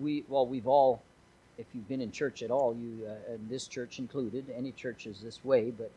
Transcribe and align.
we 0.00 0.24
well, 0.28 0.46
we've 0.46 0.66
all, 0.66 1.02
if 1.58 1.66
you've 1.74 1.88
been 1.88 2.00
in 2.00 2.10
church 2.10 2.42
at 2.42 2.50
all, 2.50 2.74
you 2.74 3.06
uh, 3.06 3.32
and 3.32 3.48
this 3.48 3.66
church 3.66 3.98
included, 3.98 4.46
any 4.56 4.72
church 4.72 5.06
is 5.06 5.20
this 5.20 5.44
way, 5.44 5.70
but 5.70 5.90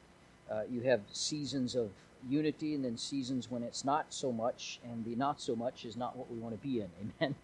uh, 0.51 0.61
you 0.69 0.81
have 0.81 1.01
seasons 1.11 1.75
of 1.75 1.89
unity 2.29 2.73
and 2.73 2.83
then 2.83 2.97
seasons 2.97 3.49
when 3.49 3.63
it's 3.63 3.85
not 3.85 4.05
so 4.09 4.31
much, 4.31 4.79
and 4.83 5.05
the 5.05 5.15
not 5.15 5.39
so 5.39 5.55
much 5.55 5.85
is 5.85 5.95
not 5.95 6.15
what 6.15 6.31
we 6.31 6.37
want 6.37 6.59
to 6.59 6.67
be 6.67 6.81
in. 6.81 6.89
Amen. 7.21 7.35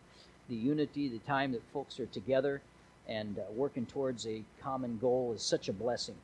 The 0.50 0.56
unity, 0.56 1.08
the 1.08 1.20
time 1.20 1.52
that 1.54 1.62
folks 1.72 2.00
are 2.00 2.08
together 2.08 2.62
and 3.08 3.40
uh, 3.40 3.44
working 3.54 3.86
towards 3.86 4.28
a 4.28 4.44
common 4.62 4.98
goal 4.98 5.34
is 5.36 5.42
such 5.42 5.70
a 5.70 5.74
blessing. 5.74 6.16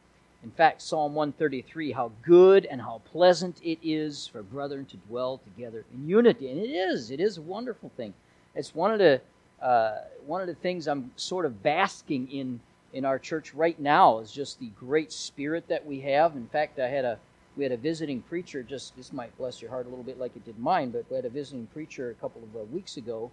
In 0.43 0.51
fact, 0.51 0.81
Psalm 0.81 1.15
133, 1.15 1.91
how 1.91 2.11
good 2.21 2.65
and 2.65 2.81
how 2.81 3.01
pleasant 3.11 3.59
it 3.63 3.79
is 3.81 4.27
for 4.27 4.43
brethren 4.43 4.85
to 4.85 4.97
dwell 4.97 5.39
together 5.39 5.83
in 5.93 6.07
unity. 6.07 6.49
And 6.51 6.59
it 6.59 6.69
is, 6.69 7.09
it 7.09 7.19
is 7.19 7.37
a 7.37 7.41
wonderful 7.41 7.91
thing. 7.97 8.13
It's 8.53 8.75
one 8.75 8.91
of 8.91 8.99
the 8.99 9.21
uh, 9.61 9.99
one 10.25 10.41
of 10.41 10.47
the 10.47 10.55
things 10.55 10.87
I'm 10.87 11.11
sort 11.15 11.45
of 11.45 11.63
basking 11.63 12.31
in 12.31 12.59
in 12.93 13.03
our 13.05 13.19
church 13.19 13.53
right 13.53 13.79
now 13.79 14.19
is 14.19 14.31
just 14.31 14.59
the 14.59 14.71
great 14.79 15.11
spirit 15.11 15.67
that 15.67 15.85
we 15.85 15.99
have. 16.01 16.35
In 16.35 16.47
fact, 16.47 16.79
I 16.79 16.87
had 16.87 17.05
a 17.05 17.19
we 17.55 17.63
had 17.63 17.71
a 17.71 17.77
visiting 17.77 18.21
preacher. 18.21 18.63
Just 18.63 18.95
this 18.95 19.11
might 19.11 19.35
bless 19.37 19.61
your 19.61 19.71
heart 19.71 19.85
a 19.87 19.89
little 19.89 20.03
bit, 20.03 20.19
like 20.19 20.35
it 20.35 20.45
did 20.45 20.59
mine. 20.59 20.91
But 20.91 21.05
we 21.09 21.15
had 21.15 21.25
a 21.25 21.29
visiting 21.29 21.67
preacher 21.67 22.11
a 22.11 22.13
couple 22.15 22.43
of 22.43 22.61
uh, 22.61 22.63
weeks 22.65 22.97
ago, 22.97 23.31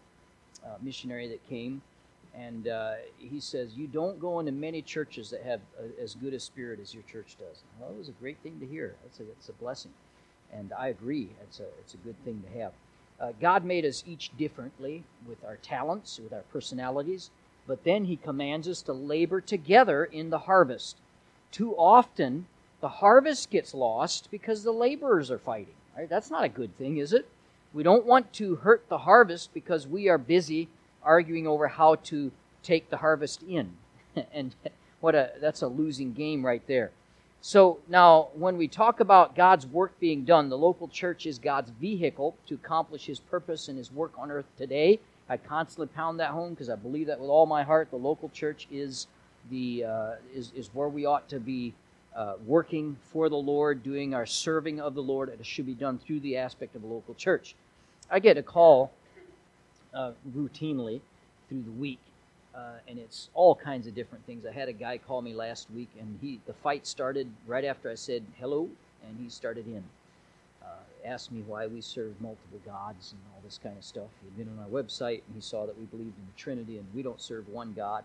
a 0.65 0.83
missionary 0.83 1.29
that 1.29 1.47
came, 1.49 1.83
and 2.37 2.67
uh, 2.67 2.95
he 3.19 3.39
says, 3.39 3.75
You 3.77 3.87
don't 3.87 4.19
go 4.19 4.41
into 4.41 4.53
many 4.53 4.83
churches 4.83 5.31
that 5.31 5.43
have 5.43 5.61
a, 5.79 6.03
as 6.03 6.15
good 6.15 6.35
a 6.35 6.41
spirit 6.41 6.81
as 6.81 6.93
your 6.93 7.05
church 7.05 7.37
does. 7.39 7.63
Well, 7.79 7.91
it 7.91 7.99
was 7.99 8.09
a 8.09 8.13
great 8.13 8.39
thing 8.43 8.59
to 8.61 8.67
hear. 8.67 8.97
It's 9.07 9.21
a, 9.21 9.23
it's 9.25 9.49
a 9.49 9.53
blessing. 9.53 9.93
And 10.53 10.73
I 10.79 10.89
agree, 10.89 11.31
it's 11.43 11.61
a, 11.61 11.67
it's 11.81 11.95
a 11.95 11.99
good 11.99 12.17
thing 12.25 12.43
to 12.43 12.59
have. 12.59 12.73
Uh, 13.21 13.33
God 13.41 13.65
made 13.65 13.85
us 13.85 14.05
each 14.07 14.37
differently 14.37 15.05
with 15.27 15.45
our 15.45 15.57
talents, 15.57 16.19
with 16.23 16.33
our 16.33 16.45
personalities, 16.53 17.31
but 17.67 17.85
then 17.85 18.05
He 18.05 18.17
commands 18.17 18.69
us 18.69 18.83
to 18.83 18.93
labor 18.93 19.41
together 19.41 20.05
in 20.05 20.31
the 20.31 20.41
harvest. 20.41 20.97
Too 21.51 21.75
often, 21.77 22.47
the 22.81 22.89
harvest 22.89 23.51
gets 23.51 23.73
lost 23.73 24.31
because 24.31 24.63
the 24.63 24.73
laborers 24.73 25.31
are 25.31 25.39
fighting. 25.39 25.75
Right? 25.97 26.09
That's 26.09 26.31
not 26.31 26.45
a 26.45 26.49
good 26.49 26.77
thing, 26.77 26.99
is 26.99 27.13
it? 27.13 27.29
We 27.73 27.83
don't 27.83 28.07
want 28.07 28.33
to 28.35 28.57
hurt 28.57 28.89
the 28.89 28.99
harvest 28.99 29.55
because 29.55 29.87
we 29.87 30.09
are 30.09 30.19
busy 30.19 30.69
arguing 31.03 31.47
over 31.47 31.69
how 31.69 31.97
to 31.97 32.33
take 32.63 32.91
the 32.91 32.97
harvest 32.99 33.43
in. 33.43 33.73
and 34.33 34.55
what 35.01 35.15
a 35.15 35.33
that's 35.41 35.63
a 35.63 35.69
losing 35.69 36.13
game 36.13 36.45
right 36.45 36.67
there. 36.67 36.91
So 37.47 37.79
now 37.89 38.29
when 38.33 38.57
we 38.57 38.67
talk 38.69 39.01
about 39.01 39.37
God's 39.37 39.67
work 39.67 40.01
being 40.01 40.25
done, 40.25 40.49
the 40.49 40.57
local 40.57 40.89
church 40.89 41.27
is 41.27 41.39
God's 41.39 41.71
vehicle 41.73 42.35
to 42.47 42.55
accomplish 42.55 43.05
his 43.05 43.21
purpose 43.21 43.69
and 43.69 43.77
his 43.77 43.93
work 43.93 44.13
on 44.17 44.31
earth 44.31 44.47
today. 44.57 44.99
I 45.29 45.37
constantly 45.37 45.89
pound 45.95 46.19
that 46.21 46.31
home 46.31 46.55
because 46.55 46.71
I 46.71 46.77
believe 46.77 47.07
that 47.09 47.21
with 47.21 47.29
all 47.29 47.45
my 47.45 47.63
heart. 47.63 47.91
The 47.91 47.99
local 47.99 48.31
church 48.31 48.67
is 48.73 49.09
the 49.51 49.85
uh, 49.85 50.13
is, 50.35 50.53
is 50.57 50.71
where 50.73 50.89
we 50.89 51.05
ought 51.05 51.29
to 51.29 51.39
be 51.39 51.75
uh, 52.17 52.37
working 52.47 52.97
for 53.13 53.29
the 53.29 53.37
Lord, 53.37 53.83
doing 53.83 54.15
our 54.15 54.25
serving 54.25 54.81
of 54.81 54.95
the 54.95 55.03
Lord. 55.03 55.29
It 55.29 55.45
should 55.45 55.67
be 55.67 55.75
done 55.75 55.99
through 55.99 56.21
the 56.21 56.39
aspect 56.39 56.75
of 56.75 56.83
a 56.83 56.87
local 56.87 57.13
church. 57.13 57.57
I 58.11 58.21
get 58.21 58.39
a 58.39 58.43
call 58.43 58.91
uh, 59.93 60.13
routinely 60.35 61.03
through 61.51 61.65
the 61.65 61.73
week, 61.73 62.01
uh, 62.57 62.79
and 62.87 62.99
it's 62.99 63.31
all 63.35 63.55
kinds 63.55 63.87
of 63.87 63.95
different 63.95 64.25
things. 64.27 64.47
I 64.47 64.53
had 64.53 64.69
a 64.69 64.73
guy 64.73 64.99
call 64.99 65.23
me 65.23 65.35
last 65.35 65.71
week, 65.71 65.91
and 65.99 66.19
he 66.21 66.41
the 66.47 66.55
fight 66.55 66.87
started 66.87 67.29
right 67.47 67.65
after 67.65 67.91
I 67.91 67.95
said 67.95 68.25
hello, 68.39 68.69
and 69.07 69.19
he 69.21 69.29
started 69.29 69.67
in. 69.67 69.83
Uh, 70.63 70.69
asked 71.05 71.33
me 71.33 71.43
why 71.47 71.67
we 71.67 71.81
serve 71.81 72.15
multiple 72.21 72.61
gods 72.65 73.13
and 73.13 73.21
all 73.33 73.41
this 73.45 73.59
kind 73.63 73.77
of 73.77 73.85
stuff. 73.85 74.09
He'd 74.23 74.37
been 74.37 74.53
on 74.57 74.65
our 74.65 74.71
website 74.71 75.21
and 75.27 75.35
he 75.35 75.41
saw 75.41 75.67
that 75.67 75.79
we 75.79 75.85
believed 75.85 76.17
in 76.17 76.25
the 76.25 76.39
Trinity 76.39 76.79
and 76.79 76.87
we 76.95 77.03
don't 77.03 77.21
serve 77.21 77.47
one 77.51 77.75
God. 77.75 78.05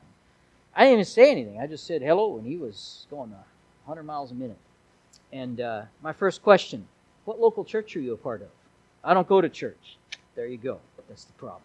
I 0.75 0.81
didn't 0.81 0.94
even 0.94 1.05
say 1.05 1.31
anything. 1.31 1.59
I 1.61 1.67
just 1.67 1.88
said 1.88 2.02
hello, 2.02 2.38
and 2.38 2.45
he 2.45 2.58
was 2.58 3.08
going 3.09 3.31
100 3.86 4.03
miles 4.03 4.31
a 4.31 4.36
minute. 4.36 4.58
And 5.31 5.61
uh, 5.61 5.83
my 6.03 6.14
first 6.14 6.44
question 6.44 6.88
What 7.26 7.39
local 7.39 7.64
church 7.64 7.95
are 7.95 8.02
you 8.02 8.14
a 8.14 8.17
part 8.17 8.42
of? 8.42 8.49
I 9.04 9.14
don't 9.14 9.27
go 9.27 9.42
to 9.42 9.49
church. 9.49 9.98
There 10.36 10.48
you 10.48 10.58
go. 10.58 10.80
That's 11.08 11.23
the 11.23 11.33
problem 11.33 11.64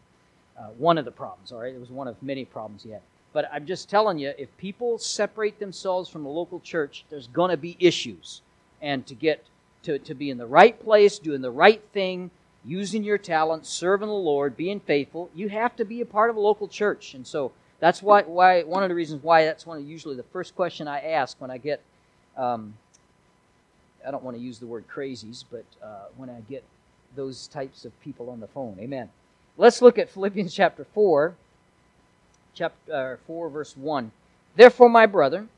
uh, 0.59 0.69
one 0.79 0.99
of 0.99 1.05
the 1.05 1.11
problems, 1.11 1.53
all 1.53 1.61
right? 1.61 1.75
It 1.75 1.81
was 1.81 1.91
one 1.91 2.09
of 2.09 2.23
many 2.23 2.45
problems 2.45 2.83
he 2.83 2.91
had. 2.91 3.03
But 3.33 3.51
I'm 3.53 3.67
just 3.67 3.91
telling 3.91 4.19
you, 4.19 4.33
if 4.39 4.57
people 4.57 4.99
separate 4.99 5.59
themselves 5.59 6.09
from 6.09 6.23
the 6.23 6.29
local 6.29 6.61
church, 6.61 7.05
there's 7.11 7.27
going 7.27 7.51
to 7.51 7.57
be 7.57 7.77
issues. 7.81 8.43
And 8.81 9.07
to 9.07 9.15
get 9.15 9.45
to, 9.83 9.99
to 9.99 10.15
be 10.15 10.31
in 10.31 10.39
the 10.39 10.47
right 10.47 10.79
place, 10.83 11.19
doing 11.19 11.43
the 11.43 11.51
right 11.51 11.83
thing, 11.93 12.31
using 12.65 13.03
your 13.03 13.19
talent, 13.19 13.67
serving 13.67 14.09
the 14.09 14.15
Lord, 14.15 14.57
being 14.57 14.81
faithful, 14.81 15.31
you 15.35 15.49
have 15.49 15.75
to 15.77 15.85
be 15.85 16.01
a 16.01 16.07
part 16.07 16.31
of 16.31 16.37
a 16.37 16.41
local 16.41 16.69
church. 16.69 17.15
And 17.15 17.27
so 17.27 17.53
that's 17.81 18.03
why, 18.03 18.23
why 18.23 18.63
one 18.63 18.83
of 18.83 18.89
the 18.89 18.95
reasons 18.95 19.23
why 19.23 19.45
that's 19.45 19.67
one 19.67 19.79
of 19.79 19.85
usually 19.85 20.17
the 20.17 20.23
first 20.23 20.55
question 20.55 20.87
I 20.87 21.01
ask 21.01 21.39
when 21.41 21.51
I 21.51 21.59
get, 21.59 21.83
um, 22.37 22.75
I 24.07 24.11
don't 24.11 24.23
want 24.23 24.37
to 24.37 24.43
use 24.43 24.59
the 24.59 24.67
word 24.67 24.85
crazies, 24.89 25.45
but 25.51 25.65
uh, 25.83 26.05
when 26.17 26.31
I 26.31 26.41
get 26.49 26.65
those 27.17 27.49
types 27.49 27.85
of 27.85 27.99
people 28.01 28.31
on 28.31 28.41
the 28.41 28.49
phone. 28.49 28.77
Amen. 28.81 29.09
Let's 29.57 29.81
look 29.81 29.99
at 29.99 30.11
Philippians 30.11 30.53
chapter 30.53 30.83
4, 30.83 31.37
chapter 32.55 32.93
uh, 32.93 33.17
4, 33.25 33.49
verse 33.51 33.77
1. 33.77 34.11
Therefore, 34.57 34.89
my 34.89 35.07
brethren, 35.07 35.49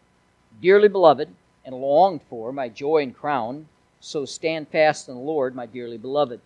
dearly 0.60 0.88
beloved, 0.88 1.30
and 1.64 1.74
longed 1.74 2.20
for, 2.28 2.52
my 2.52 2.68
joy 2.68 3.04
and 3.04 3.16
crown, 3.16 3.68
so 3.98 4.26
stand 4.26 4.68
fast 4.68 5.08
in 5.08 5.14
the 5.14 5.20
Lord, 5.20 5.54
my 5.54 5.64
dearly 5.64 5.96
beloved. 5.96 6.42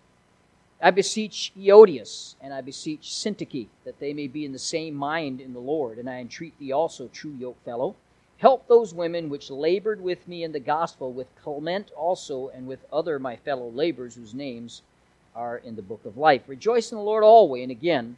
I 0.81 0.91
beseech 0.91 1.51
Euodias, 1.57 2.35
and 2.39 2.53
I 2.53 2.61
beseech 2.61 3.01
Syntyche, 3.01 3.67
that 3.83 3.99
they 3.99 4.13
may 4.13 4.27
be 4.27 4.45
in 4.45 4.53
the 4.53 4.57
same 4.57 4.95
mind 4.95 5.41
in 5.41 5.51
the 5.51 5.59
Lord, 5.59 5.97
and 5.97 6.09
I 6.09 6.19
entreat 6.19 6.57
thee 6.57 6.71
also, 6.71 7.09
true 7.09 7.33
yokefellow, 7.33 7.95
help 8.37 8.65
those 8.69 8.93
women 8.93 9.27
which 9.27 9.51
labored 9.51 9.99
with 9.99 10.25
me 10.25 10.45
in 10.45 10.53
the 10.53 10.61
gospel, 10.61 11.11
with 11.11 11.27
Clement 11.43 11.91
also, 11.97 12.47
and 12.47 12.65
with 12.65 12.85
other 12.93 13.19
my 13.19 13.35
fellow 13.35 13.69
laborers, 13.69 14.15
whose 14.15 14.33
names 14.33 14.83
are 15.35 15.57
in 15.57 15.75
the 15.75 15.81
book 15.81 16.05
of 16.05 16.17
life. 16.17 16.43
Rejoice 16.47 16.91
in 16.91 16.97
the 16.97 17.03
Lord 17.03 17.23
always. 17.23 17.63
And 17.63 17.71
again, 17.71 18.17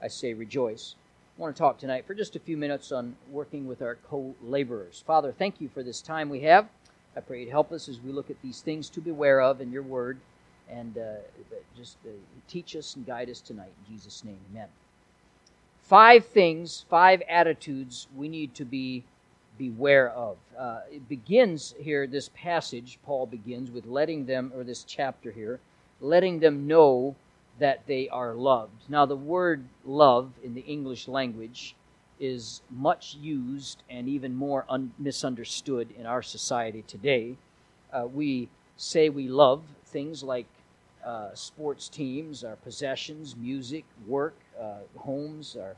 I 0.00 0.08
say 0.08 0.34
rejoice. 0.34 0.94
I 1.38 1.40
want 1.40 1.56
to 1.56 1.58
talk 1.58 1.78
tonight 1.78 2.06
for 2.06 2.14
just 2.14 2.36
a 2.36 2.40
few 2.40 2.56
minutes 2.56 2.92
on 2.92 3.16
working 3.30 3.66
with 3.66 3.82
our 3.82 3.96
co 4.08 4.34
laborers. 4.42 5.02
Father, 5.06 5.32
thank 5.32 5.60
you 5.60 5.68
for 5.68 5.82
this 5.82 6.00
time 6.00 6.28
we 6.28 6.40
have. 6.40 6.68
I 7.16 7.20
pray 7.20 7.44
you 7.44 7.50
help 7.50 7.72
us 7.72 7.88
as 7.88 8.00
we 8.00 8.12
look 8.12 8.30
at 8.30 8.40
these 8.42 8.60
things 8.60 8.88
to 8.90 9.00
beware 9.00 9.40
of 9.40 9.60
in 9.60 9.70
your 9.70 9.82
word 9.82 10.18
and 10.70 10.96
uh, 10.96 11.16
just 11.76 11.98
uh, 12.06 12.10
teach 12.48 12.74
us 12.76 12.96
and 12.96 13.06
guide 13.06 13.28
us 13.28 13.40
tonight. 13.40 13.72
In 13.86 13.94
Jesus' 13.94 14.24
name, 14.24 14.38
amen. 14.50 14.68
Five 15.82 16.24
things, 16.26 16.86
five 16.88 17.22
attitudes 17.28 18.06
we 18.16 18.28
need 18.28 18.54
to 18.54 18.64
be 18.64 19.04
beware 19.58 20.10
of. 20.10 20.38
Uh, 20.58 20.80
it 20.90 21.08
begins 21.08 21.74
here, 21.78 22.06
this 22.06 22.30
passage, 22.34 22.98
Paul 23.04 23.26
begins 23.26 23.70
with 23.70 23.86
letting 23.86 24.24
them, 24.26 24.52
or 24.54 24.64
this 24.64 24.84
chapter 24.84 25.30
here, 25.30 25.60
letting 26.02 26.40
them 26.40 26.66
know 26.66 27.16
that 27.58 27.86
they 27.86 28.08
are 28.08 28.34
loved. 28.34 28.90
Now, 28.90 29.06
the 29.06 29.16
word 29.16 29.64
love 29.86 30.32
in 30.44 30.54
the 30.54 30.62
English 30.62 31.08
language 31.08 31.76
is 32.20 32.60
much 32.70 33.16
used 33.16 33.82
and 33.88 34.08
even 34.08 34.34
more 34.34 34.64
un- 34.68 34.92
misunderstood 34.98 35.88
in 35.98 36.06
our 36.06 36.22
society 36.22 36.84
today. 36.86 37.36
Uh, 37.92 38.06
we 38.12 38.48
say 38.76 39.08
we 39.08 39.28
love 39.28 39.62
things 39.86 40.22
like 40.22 40.46
uh, 41.04 41.34
sports 41.34 41.88
teams, 41.88 42.44
our 42.44 42.56
possessions, 42.56 43.36
music, 43.36 43.84
work, 44.06 44.34
uh, 44.60 44.78
homes, 44.98 45.56
our, 45.60 45.76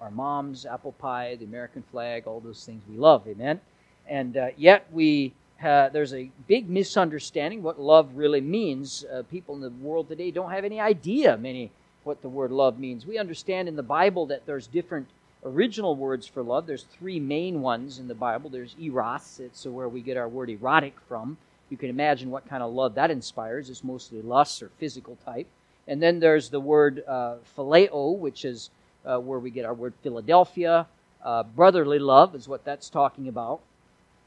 our 0.00 0.10
moms, 0.10 0.66
apple 0.66 0.92
pie, 0.92 1.36
the 1.36 1.44
American 1.44 1.82
flag, 1.90 2.26
all 2.26 2.40
those 2.40 2.64
things 2.64 2.82
we 2.90 2.96
love. 2.96 3.26
Amen? 3.28 3.60
And 4.08 4.36
uh, 4.36 4.48
yet 4.56 4.86
we 4.92 5.32
uh, 5.62 5.88
there's 5.90 6.14
a 6.14 6.30
big 6.46 6.68
misunderstanding 6.68 7.62
what 7.62 7.80
love 7.80 8.14
really 8.14 8.40
means. 8.40 9.04
Uh, 9.04 9.22
people 9.30 9.54
in 9.54 9.60
the 9.60 9.70
world 9.70 10.08
today 10.08 10.30
don't 10.30 10.50
have 10.50 10.64
any 10.64 10.80
idea 10.80 11.36
many 11.36 11.70
what 12.04 12.22
the 12.22 12.28
word 12.28 12.50
love 12.50 12.78
means. 12.78 13.06
We 13.06 13.18
understand 13.18 13.68
in 13.68 13.76
the 13.76 13.82
Bible 13.82 14.26
that 14.26 14.44
there's 14.46 14.66
different 14.66 15.08
original 15.44 15.94
words 15.94 16.26
for 16.26 16.42
love. 16.42 16.66
There's 16.66 16.84
three 16.84 17.20
main 17.20 17.60
ones 17.62 17.98
in 17.98 18.08
the 18.08 18.14
Bible. 18.14 18.50
There's 18.50 18.74
eros, 18.80 19.40
it's 19.40 19.64
where 19.64 19.88
we 19.88 20.00
get 20.00 20.16
our 20.16 20.28
word 20.28 20.50
erotic 20.50 20.94
from. 21.08 21.36
You 21.70 21.76
can 21.76 21.90
imagine 21.90 22.30
what 22.30 22.48
kind 22.48 22.62
of 22.62 22.72
love 22.72 22.94
that 22.96 23.10
inspires. 23.10 23.70
It's 23.70 23.84
mostly 23.84 24.20
lust 24.20 24.62
or 24.62 24.70
physical 24.78 25.16
type. 25.24 25.46
And 25.88 26.02
then 26.02 26.20
there's 26.20 26.50
the 26.50 26.60
word 26.60 27.02
uh, 27.06 27.36
phileo, 27.56 28.16
which 28.16 28.44
is 28.44 28.70
uh, 29.04 29.18
where 29.18 29.38
we 29.38 29.50
get 29.50 29.64
our 29.64 29.74
word 29.74 29.94
Philadelphia. 30.02 30.86
Uh, 31.24 31.42
brotherly 31.42 31.98
love 31.98 32.34
is 32.34 32.48
what 32.48 32.64
that's 32.64 32.90
talking 32.90 33.28
about. 33.28 33.60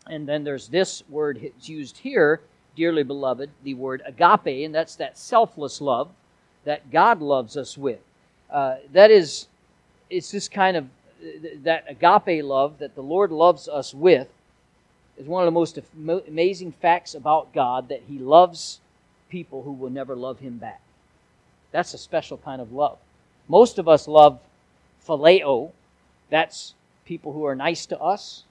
And 0.07 0.27
then 0.27 0.43
there's 0.43 0.67
this 0.67 1.03
word 1.09 1.39
it's 1.41 1.67
used 1.67 1.97
here, 1.97 2.41
dearly 2.75 3.03
beloved, 3.03 3.49
the 3.63 3.73
word 3.73 4.01
agape, 4.05 4.65
and 4.65 4.73
that's 4.73 4.95
that 4.97 5.17
selfless 5.17 5.81
love 5.81 6.09
that 6.63 6.91
God 6.91 7.21
loves 7.21 7.57
us 7.57 7.77
with. 7.77 7.99
Uh, 8.51 8.75
that 8.93 9.11
is, 9.11 9.47
it's 10.09 10.31
this 10.31 10.47
kind 10.47 10.77
of 10.77 10.87
that 11.63 11.85
agape 11.87 12.43
love 12.43 12.77
that 12.79 12.95
the 12.95 13.01
Lord 13.01 13.31
loves 13.31 13.67
us 13.67 13.93
with 13.93 14.27
is 15.17 15.27
one 15.27 15.43
of 15.43 15.47
the 15.47 15.51
most 15.51 15.79
amazing 16.27 16.71
facts 16.71 17.15
about 17.15 17.53
God 17.53 17.89
that 17.89 18.03
He 18.07 18.19
loves 18.19 18.79
people 19.29 19.63
who 19.63 19.71
will 19.71 19.89
never 19.89 20.15
love 20.15 20.39
Him 20.39 20.57
back. 20.57 20.81
That's 21.71 21.93
a 21.93 21.97
special 21.97 22.37
kind 22.37 22.61
of 22.61 22.71
love. 22.73 22.97
Most 23.47 23.79
of 23.79 23.87
us 23.87 24.07
love 24.07 24.39
phileo, 25.07 25.71
That's 26.29 26.73
people 27.05 27.33
who 27.33 27.45
are 27.45 27.55
nice 27.55 27.85
to 27.87 27.99
us, 27.99 28.43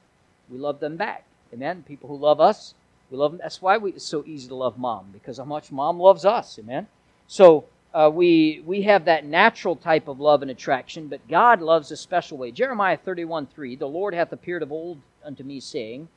we 0.51 0.59
love 0.59 0.81
them 0.81 0.97
back. 0.97 1.25
Amen. 1.55 1.85
People 1.87 2.09
who 2.09 2.17
love 2.17 2.41
us, 2.41 2.75
we 3.11 3.17
love 3.17 3.33
them. 3.33 3.41
That's 3.43 3.63
why 3.63 3.79
we, 3.79 3.93
it's 3.93 4.05
so 4.05 4.25
easy 4.27 4.49
to 4.49 4.57
love 4.57 4.77
mom 4.77 5.11
because 5.13 5.39
how 5.39 5.45
much 5.45 5.71
mom 5.71 6.01
loves 6.01 6.25
us. 6.25 6.59
Amen. 6.59 6.89
So 7.29 7.65
uh, 7.95 8.11
we 8.13 8.63
we 8.67 8.83
have 8.83 9.05
that 9.05 9.25
natural 9.25 9.77
type 9.77 10.09
of 10.09 10.19
love 10.21 10.43
and 10.43 10.51
attraction, 10.51 11.07
but 11.07 11.27
God 11.29 11.63
loves 11.63 11.93
a 11.93 11.97
special 11.97 12.37
way. 12.37 12.51
Jeremiah 12.51 12.97
thirty 12.97 13.25
one 13.25 13.47
three. 13.47 13.77
The 13.77 13.87
Lord 13.87 14.15
hath 14.15 14.33
appeared 14.33 14.65
of 14.65 14.73
old 14.73 14.99
unto 15.25 15.45
me, 15.45 15.61
saying, 15.61 16.09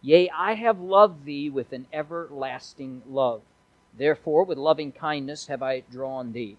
Yea, 0.00 0.30
I 0.30 0.54
have 0.54 0.80
loved 0.80 1.24
thee 1.24 1.50
with 1.50 1.72
an 1.72 1.86
everlasting 1.92 3.02
love. 3.08 3.42
Therefore, 3.96 4.44
with 4.44 4.58
loving 4.58 4.92
kindness 4.92 5.46
have 5.48 5.62
I 5.62 5.82
drawn 5.90 6.32
thee. 6.32 6.56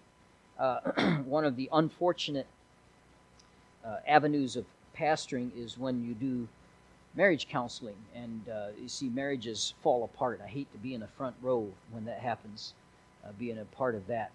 Uh, 0.58 0.80
one 1.24 1.44
of 1.44 1.56
the 1.56 1.70
unfortunate 1.72 2.46
uh, 3.84 3.96
avenues 4.06 4.56
of 4.56 4.66
pastoring 4.98 5.50
is 5.56 5.78
when 5.78 6.04
you 6.04 6.14
do 6.14 6.48
marriage 7.16 7.48
counseling 7.48 7.96
and 8.14 8.48
uh, 8.48 8.66
you 8.80 8.88
see 8.88 9.08
marriages 9.08 9.74
fall 9.82 10.04
apart. 10.04 10.40
I 10.44 10.48
hate 10.48 10.70
to 10.72 10.78
be 10.78 10.94
in 10.94 11.00
the 11.00 11.06
front 11.06 11.34
row 11.42 11.66
when 11.90 12.04
that 12.04 12.20
happens, 12.20 12.74
uh, 13.24 13.30
being 13.38 13.58
a 13.58 13.64
part 13.64 13.94
of 13.94 14.06
that. 14.06 14.30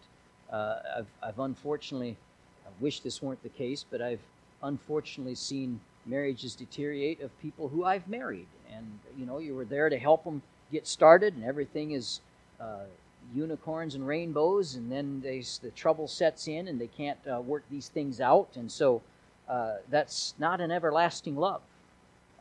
Uh, 0.52 0.80
I've, 0.98 1.08
I've 1.24 1.40
unfortunately, 1.40 2.18
I 2.66 2.70
wish 2.80 3.00
this 3.00 3.22
weren't 3.22 3.42
the 3.44 3.50
case, 3.50 3.86
but 3.90 4.02
I've 4.02 4.20
unfortunately 4.64 5.36
seen 5.36 5.80
marriages 6.06 6.56
deteriorate 6.56 7.22
of 7.22 7.40
people 7.40 7.68
who 7.68 7.86
I've 7.86 8.08
married. 8.08 8.48
And, 8.76 9.00
you 9.18 9.26
know, 9.26 9.38
you 9.38 9.56
were 9.56 9.66
there 9.66 9.90
to 9.90 9.98
help 9.98 10.24
them 10.24 10.42
get 10.72 10.88
started, 10.88 11.36
and 11.36 11.44
everything 11.44 11.92
is 11.92 12.22
uh, 12.60 12.86
unicorns 13.34 13.96
and 13.96 14.06
rainbows, 14.08 14.76
and 14.76 14.92
then 14.92 15.22
they, 15.22 15.44
the 15.62 15.70
trouble 15.72 16.08
sets 16.08 16.48
in 16.48 16.68
and 16.68 16.82
they 16.82 16.88
can't 16.88 17.20
uh, 17.32 17.40
work 17.40 17.64
these 17.70 17.90
things 17.90 18.20
out. 18.20 18.50
And 18.56 18.72
so 18.72 19.02
uh, 19.48 19.76
that's 19.90 20.34
not 20.40 20.60
an 20.60 20.72
everlasting 20.72 21.36
love. 21.36 21.62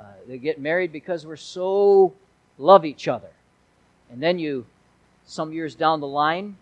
Uh, 0.01 0.05
they 0.27 0.39
get 0.39 0.59
married 0.59 0.93
because 0.93 1.27
we're 1.27 1.37
so 1.37 2.15
love 2.57 2.85
each 2.85 3.07
other. 3.07 3.31
And 4.11 4.23
then 4.23 4.39
you, 4.39 4.65
some 5.27 5.53
years 5.53 5.75
down 5.75 6.01
the 6.01 6.07
line, 6.07 6.57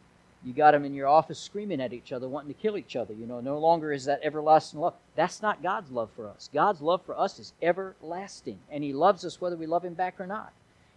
you 0.45 0.53
got 0.53 0.73
them 0.73 0.85
in 0.85 0.95
your 0.95 1.09
office 1.09 1.39
screaming 1.39 1.81
at 1.81 1.93
each 1.93 2.13
other, 2.13 2.29
wanting 2.29 2.53
to 2.53 2.61
kill 2.61 2.77
each 2.77 2.97
other. 2.97 3.15
You 3.15 3.27
know, 3.27 3.41
no 3.41 3.59
longer 3.59 3.93
is 3.93 4.05
that 4.05 4.21
everlasting 4.23 4.81
love. 4.81 4.95
That's 5.17 5.41
not 5.43 5.63
God's 5.63 5.91
love 5.91 6.11
for 6.15 6.29
us. 6.29 6.51
God's 6.53 6.81
love 6.81 7.03
for 7.05 7.19
us 7.19 7.39
is 7.39 7.53
everlasting, 7.63 8.59
and 8.71 8.85
He 8.85 8.93
loves 8.93 9.25
us 9.25 9.41
whether 9.41 9.57
we 9.57 9.67
love 9.67 9.85
Him 9.85 9.95
back 9.95 10.21
or 10.21 10.27
not. 10.27 10.53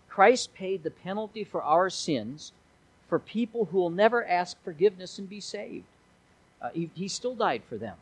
Christ 0.10 0.54
paid 0.54 0.84
the 0.84 0.92
penalty 0.92 1.44
for 1.44 1.64
our 1.64 1.90
sins 1.90 2.52
for 3.08 3.20
people 3.20 3.66
who 3.66 3.78
will 3.78 3.90
never 3.90 4.26
ask 4.26 4.62
forgiveness 4.64 5.18
and 5.18 5.30
be 5.30 5.40
saved. 5.40 5.86
Uh, 6.62 6.70
he, 6.70 6.90
he 6.94 7.08
still 7.08 7.36
died 7.36 7.64
for 7.68 7.78
them. 7.78 7.98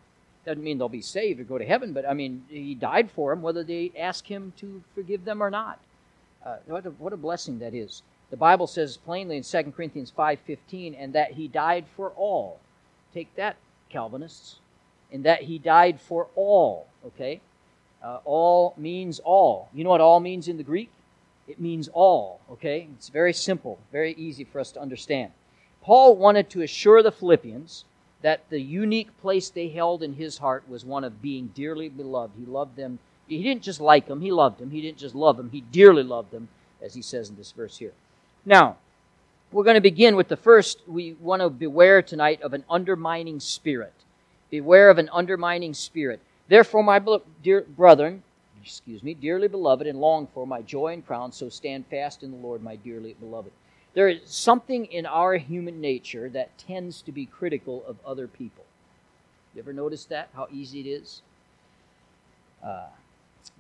Doesn't 0.49 0.63
mean 0.63 0.79
they'll 0.79 0.89
be 0.89 1.03
saved 1.03 1.39
or 1.39 1.43
go 1.43 1.59
to 1.59 1.63
heaven, 1.63 1.93
but 1.93 2.09
I 2.09 2.15
mean, 2.15 2.43
He 2.49 2.73
died 2.73 3.11
for 3.11 3.31
them 3.31 3.43
whether 3.43 3.63
they 3.63 3.91
ask 3.95 4.25
Him 4.25 4.51
to 4.57 4.81
forgive 4.95 5.23
them 5.23 5.43
or 5.43 5.51
not. 5.51 5.77
Uh, 6.43 6.55
what, 6.65 6.87
a, 6.87 6.89
what 6.89 7.13
a 7.13 7.17
blessing 7.17 7.59
that 7.59 7.75
is. 7.75 8.01
The 8.31 8.37
Bible 8.37 8.65
says 8.65 8.97
plainly 8.97 9.37
in 9.37 9.43
2 9.43 9.71
Corinthians 9.75 10.11
5:15 10.11 10.95
and 10.97 11.13
that 11.13 11.33
he 11.33 11.47
died 11.47 11.85
for 11.95 12.09
all. 12.15 12.59
Take 13.13 13.35
that 13.35 13.57
Calvinists. 13.89 14.55
And 15.11 15.23
that 15.23 15.43
he 15.43 15.59
died 15.59 16.01
for 16.01 16.25
all, 16.35 16.87
okay? 17.05 17.41
Uh, 18.03 18.17
all 18.25 18.73
means 18.75 19.19
all. 19.19 19.69
You 19.71 19.83
know 19.83 19.91
what 19.91 20.01
all 20.01 20.19
means 20.19 20.47
in 20.47 20.57
the 20.57 20.63
Greek? 20.63 20.89
It 21.47 21.61
means 21.61 21.89
all, 21.93 22.39
okay? 22.53 22.87
It's 22.97 23.09
very 23.09 23.33
simple, 23.33 23.77
very 23.91 24.13
easy 24.13 24.45
for 24.45 24.59
us 24.59 24.71
to 24.71 24.81
understand. 24.81 25.31
Paul 25.83 26.15
wanted 26.15 26.49
to 26.49 26.63
assure 26.63 27.03
the 27.03 27.11
Philippians 27.11 27.85
that 28.21 28.49
the 28.49 28.59
unique 28.59 29.17
place 29.21 29.49
they 29.49 29.69
held 29.69 30.03
in 30.03 30.13
his 30.13 30.39
heart 30.39 30.63
was 30.67 30.83
one 30.83 31.03
of 31.03 31.21
being 31.21 31.47
dearly 31.55 31.89
beloved. 31.89 32.33
He 32.37 32.45
loved 32.45 32.75
them. 32.75 32.99
He 33.27 33.43
didn't 33.43 33.63
just 33.63 33.79
like 33.79 34.07
them, 34.07 34.21
he 34.21 34.31
loved 34.31 34.59
them. 34.59 34.71
He 34.71 34.81
didn't 34.81 34.97
just 34.97 35.15
love 35.15 35.37
them, 35.37 35.51
he 35.51 35.61
dearly 35.61 36.03
loved 36.03 36.31
them, 36.31 36.49
as 36.81 36.95
he 36.95 37.01
says 37.01 37.29
in 37.29 37.35
this 37.35 37.51
verse 37.51 37.77
here. 37.77 37.93
Now, 38.45 38.77
we're 39.51 39.63
going 39.63 39.75
to 39.75 39.81
begin 39.81 40.15
with 40.15 40.27
the 40.27 40.37
first. 40.37 40.79
We 40.87 41.13
want 41.13 41.41
to 41.41 41.49
beware 41.49 42.01
tonight 42.01 42.41
of 42.41 42.53
an 42.53 42.63
undermining 42.69 43.39
spirit. 43.39 43.93
Beware 44.49 44.89
of 44.89 44.97
an 44.97 45.09
undermining 45.11 45.73
spirit. 45.73 46.19
Therefore, 46.47 46.83
my 46.83 46.99
dear 47.43 47.61
brethren, 47.61 48.23
excuse 48.63 49.03
me, 49.03 49.13
dearly 49.13 49.47
beloved, 49.47 49.87
and 49.87 49.99
long 49.99 50.27
for 50.33 50.47
my 50.47 50.61
joy 50.61 50.93
and 50.93 51.05
crown, 51.05 51.31
so 51.31 51.49
stand 51.49 51.85
fast 51.87 52.23
in 52.23 52.31
the 52.31 52.37
Lord, 52.37 52.63
my 52.63 52.75
dearly 52.75 53.15
beloved. 53.19 53.51
There 53.93 54.07
is 54.07 54.21
something 54.25 54.85
in 54.85 55.05
our 55.05 55.35
human 55.35 55.81
nature 55.81 56.29
that 56.29 56.57
tends 56.57 57.01
to 57.03 57.11
be 57.11 57.25
critical 57.25 57.83
of 57.87 57.97
other 58.05 58.27
people. 58.27 58.65
You 59.53 59.61
ever 59.61 59.73
notice 59.73 60.05
that? 60.05 60.29
How 60.35 60.47
easy 60.51 60.81
it 60.81 60.87
is? 60.87 61.21
Uh, 62.63 62.87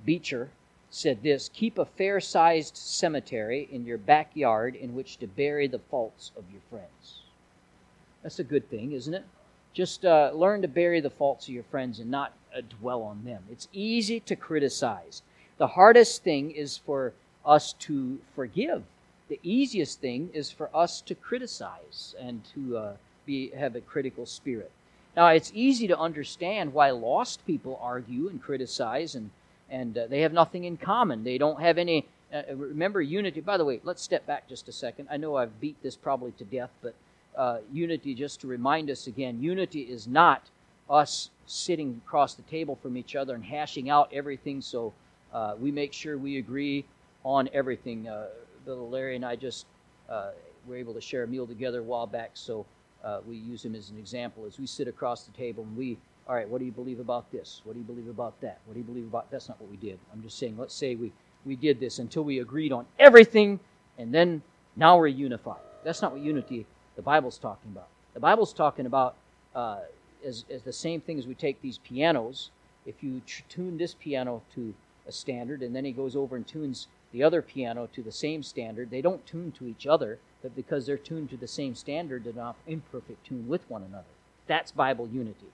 Beecher 0.05 0.49
said 0.91 1.23
this 1.23 1.49
Keep 1.49 1.77
a 1.77 1.85
fair 1.85 2.19
sized 2.19 2.77
cemetery 2.77 3.67
in 3.71 3.85
your 3.85 3.97
backyard 3.97 4.75
in 4.75 4.95
which 4.95 5.17
to 5.17 5.27
bury 5.27 5.67
the 5.67 5.79
faults 5.79 6.31
of 6.37 6.43
your 6.51 6.61
friends. 6.69 7.21
That's 8.21 8.39
a 8.39 8.43
good 8.43 8.69
thing, 8.69 8.91
isn't 8.91 9.13
it? 9.13 9.25
Just 9.73 10.05
uh, 10.05 10.31
learn 10.33 10.61
to 10.61 10.67
bury 10.67 10.99
the 10.99 11.09
faults 11.09 11.47
of 11.47 11.53
your 11.53 11.63
friends 11.63 11.99
and 11.99 12.11
not 12.11 12.33
uh, 12.55 12.61
dwell 12.61 13.01
on 13.01 13.23
them. 13.23 13.43
It's 13.51 13.67
easy 13.71 14.19
to 14.21 14.35
criticize. 14.35 15.21
The 15.57 15.67
hardest 15.67 16.23
thing 16.23 16.51
is 16.51 16.77
for 16.77 17.13
us 17.45 17.73
to 17.73 18.19
forgive. 18.35 18.83
The 19.29 19.39
easiest 19.43 20.01
thing 20.01 20.31
is 20.33 20.51
for 20.51 20.69
us 20.75 21.01
to 21.01 21.15
criticize 21.15 22.15
and 22.19 22.43
to 22.55 22.77
uh, 22.77 22.93
be, 23.25 23.49
have 23.51 23.75
a 23.75 23.81
critical 23.81 24.25
spirit. 24.25 24.71
Now, 25.15 25.27
it's 25.27 25.51
easy 25.53 25.87
to 25.87 25.97
understand 25.97 26.73
why 26.73 26.89
lost 26.91 27.45
people 27.45 27.79
argue 27.81 28.27
and 28.27 28.41
criticize 28.41 29.15
and 29.15 29.29
and 29.71 29.97
uh, 29.97 30.07
they 30.07 30.21
have 30.21 30.33
nothing 30.33 30.63
in 30.63 30.77
common. 30.77 31.23
They 31.23 31.37
don't 31.37 31.61
have 31.61 31.77
any. 31.77 32.07
Uh, 32.33 32.41
remember, 32.55 33.01
unity. 33.01 33.39
By 33.39 33.57
the 33.57 33.65
way, 33.65 33.79
let's 33.83 34.01
step 34.01 34.25
back 34.25 34.47
just 34.47 34.67
a 34.67 34.71
second. 34.71 35.07
I 35.11 35.17
know 35.17 35.35
I've 35.35 35.59
beat 35.61 35.81
this 35.83 35.95
probably 35.95 36.31
to 36.33 36.43
death, 36.43 36.71
but 36.81 36.95
uh, 37.35 37.59
unity, 37.71 38.13
just 38.13 38.41
to 38.41 38.47
remind 38.47 38.89
us 38.89 39.07
again, 39.07 39.41
unity 39.41 39.81
is 39.81 40.07
not 40.07 40.43
us 40.89 41.29
sitting 41.45 42.01
across 42.05 42.33
the 42.33 42.41
table 42.43 42.77
from 42.81 42.97
each 42.97 43.15
other 43.15 43.35
and 43.35 43.43
hashing 43.43 43.89
out 43.89 44.09
everything 44.11 44.61
so 44.61 44.91
uh, 45.33 45.53
we 45.59 45.71
make 45.71 45.93
sure 45.93 46.17
we 46.17 46.37
agree 46.37 46.83
on 47.23 47.49
everything. 47.53 48.07
Uh, 48.67 48.69
little 48.69 48.89
Larry 48.89 49.15
and 49.15 49.25
I 49.25 49.35
just 49.35 49.65
uh, 50.09 50.31
were 50.67 50.75
able 50.75 50.93
to 50.93 51.01
share 51.01 51.23
a 51.23 51.27
meal 51.27 51.47
together 51.47 51.79
a 51.79 51.83
while 51.83 52.07
back, 52.07 52.31
so 52.33 52.65
we 53.25 53.37
use 53.37 53.63
him 53.63 53.75
as 53.75 53.89
an 53.89 53.97
example 53.97 54.45
as 54.45 54.59
we 54.59 54.67
sit 54.67 54.87
across 54.87 55.23
the 55.23 55.31
table 55.31 55.63
and 55.63 55.77
we 55.77 55.97
all 56.29 56.35
right, 56.35 56.47
what 56.47 56.59
do 56.59 56.65
you 56.65 56.71
believe 56.71 56.99
about 56.99 57.31
this? 57.31 57.61
What 57.63 57.73
do 57.73 57.79
you 57.79 57.85
believe 57.85 58.07
about 58.07 58.39
that? 58.41 58.59
What 58.65 58.75
do 58.75 58.79
you 58.79 58.85
believe 58.85 59.05
about 59.05 59.31
that's 59.31 59.49
not 59.49 59.59
what 59.59 59.71
we 59.71 59.77
did. 59.77 59.97
I'm 60.13 60.21
just 60.21 60.37
saying, 60.37 60.57
let's 60.59 60.75
say 60.75 60.93
we, 60.93 61.11
we 61.43 61.55
did 61.55 61.79
this 61.79 61.97
until 61.97 62.23
we 62.23 62.37
agreed 62.39 62.71
on 62.71 62.85
everything, 62.99 63.59
and 63.97 64.13
then 64.13 64.43
now 64.75 64.95
we're 64.95 65.07
unified. 65.07 65.61
That's 65.83 66.03
not 66.03 66.11
what 66.11 66.21
unity 66.21 66.67
the 66.95 67.01
Bible's 67.01 67.39
talking 67.39 67.71
about. 67.71 67.87
The 68.13 68.19
Bible's 68.19 68.53
talking 68.53 68.85
about 68.85 69.15
uh, 69.55 69.79
as, 70.23 70.45
as 70.51 70.61
the 70.61 70.71
same 70.71 71.01
thing 71.01 71.17
as 71.17 71.25
we 71.25 71.33
take 71.33 71.59
these 71.63 71.79
pianos. 71.79 72.51
If 72.85 73.01
you 73.01 73.23
tune 73.49 73.79
this 73.79 73.95
piano 73.95 74.43
to 74.53 74.71
a 75.07 75.11
standard, 75.11 75.63
and 75.63 75.75
then 75.75 75.83
he 75.83 75.91
goes 75.91 76.15
over 76.15 76.35
and 76.35 76.45
tunes 76.45 76.89
the 77.11 77.23
other 77.23 77.41
piano 77.41 77.87
to 77.93 78.01
the 78.01 78.11
same 78.11 78.43
standard, 78.43 78.89
they 78.89 79.01
don't 79.01 79.25
tune 79.25 79.51
to 79.53 79.67
each 79.67 79.87
other, 79.87 80.19
but 80.41 80.55
because 80.55 80.85
they're 80.85 80.97
tuned 80.97 81.29
to 81.31 81.37
the 81.37 81.47
same 81.47 81.75
standard, 81.75 82.23
they're 82.23 82.33
not 82.33 82.55
in 82.67 82.81
perfect 82.91 83.25
tune 83.25 83.47
with 83.47 83.69
one 83.69 83.83
another. 83.83 84.05
That's 84.47 84.71
Bible 84.71 85.07
unity 85.07 85.47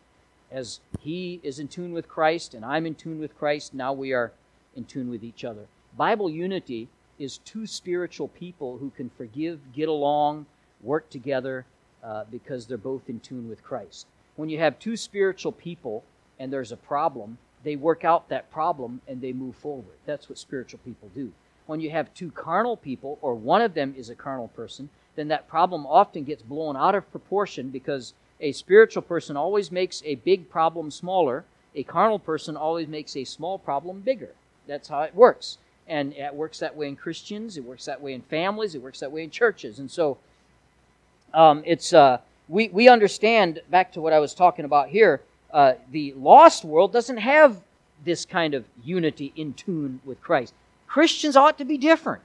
as 0.52 0.80
he 1.00 1.40
is 1.44 1.60
in 1.60 1.68
tune 1.68 1.92
with 1.92 2.08
Christ 2.08 2.54
and 2.54 2.64
I'm 2.64 2.86
in 2.86 2.96
tune 2.96 3.20
with 3.20 3.38
Christ, 3.38 3.74
now 3.74 3.94
we 3.94 4.14
are 4.14 4.32
in 4.76 4.86
tune 4.86 5.10
with 5.10 5.24
each 5.24 5.44
other. 5.44 5.66
Bible 5.98 6.30
unity 6.30 6.88
is 7.18 7.40
two 7.40 7.66
spiritual 7.66 8.28
people 8.30 8.78
who 8.78 8.90
can 8.92 9.10
forgive, 9.10 9.60
get 9.74 9.90
along, 9.90 10.46
work 10.82 11.10
together 11.10 11.66
uh, 12.04 12.26
because 12.30 12.66
they're 12.66 12.78
both 12.78 13.10
in 13.10 13.20
tune 13.20 13.50
with 13.50 13.64
Christ. 13.64 14.08
When 14.36 14.50
you 14.50 14.60
have 14.60 14.80
two 14.80 14.98
spiritual 14.98 15.52
people 15.52 16.04
and 16.40 16.52
there's 16.52 16.72
a 16.72 16.78
problem, 16.78 17.38
they 17.64 17.76
work 17.76 18.04
out 18.04 18.30
that 18.30 18.52
problem 18.52 19.02
and 19.08 19.22
they 19.22 19.34
move 19.34 19.56
forward. 19.56 19.98
That's 20.06 20.30
what 20.30 20.38
spiritual 20.38 20.80
people 20.86 21.10
do. 21.16 21.32
When 21.66 21.80
you 21.80 21.90
have 21.90 22.14
two 22.14 22.32
carnal 22.32 22.78
people, 22.78 23.18
or 23.22 23.34
one 23.34 23.62
of 23.62 23.74
them 23.74 23.96
is 23.98 24.10
a 24.10 24.16
carnal 24.16 24.50
person, 24.50 24.90
then 25.16 25.28
that 25.30 25.48
problem 25.48 25.86
often 25.86 26.24
gets 26.24 26.44
blown 26.44 26.76
out 26.76 26.96
of 26.96 27.10
proportion 27.12 27.70
because 27.70 28.14
a 28.40 28.52
spiritual 28.52 29.02
person 29.02 29.38
always 29.38 29.72
makes 29.72 30.04
a 30.06 30.16
big 30.16 30.50
problem 30.50 30.92
smaller. 30.92 31.46
A 31.74 31.84
carnal 31.84 32.20
person 32.20 32.56
always 32.56 32.88
makes 32.88 33.16
a 33.16 33.24
small 33.24 33.58
problem 33.58 34.02
bigger. 34.02 34.34
That's 34.68 34.90
how 34.90 35.02
it 35.02 35.16
works. 35.16 35.58
And 35.88 36.14
it 36.14 36.34
works 36.34 36.60
that 36.60 36.76
way 36.76 36.88
in 36.88 36.96
Christians. 36.96 37.58
It 37.58 37.64
works 37.64 37.86
that 37.86 38.02
way 38.02 38.14
in 38.14 38.22
families. 38.24 38.76
It 38.76 38.82
works 38.82 39.00
that 39.00 39.12
way 39.12 39.24
in 39.24 39.30
churches. 39.30 39.80
And 39.80 39.90
so, 39.90 40.18
um, 41.34 41.64
it's 41.66 41.94
uh, 41.94 42.20
we 42.50 42.70
we 42.70 42.88
understand. 42.88 43.62
Back 43.70 43.92
to 43.94 44.02
what 44.02 44.14
I 44.14 44.20
was 44.20 44.34
talking 44.34 44.66
about 44.66 44.90
here. 44.90 45.22
Uh, 45.54 45.74
the 45.92 46.14
lost 46.14 46.66
world 46.66 46.92
doesn't 46.92 47.18
have 47.18 47.62
this 48.04 48.26
kind 48.26 48.54
of 48.54 48.66
unity 48.84 49.32
in 49.36 49.54
tune 49.54 50.02
with 50.04 50.22
Christ. 50.22 50.54
Christians 50.96 51.36
ought 51.36 51.58
to 51.58 51.66
be 51.66 51.78
different. 51.78 52.24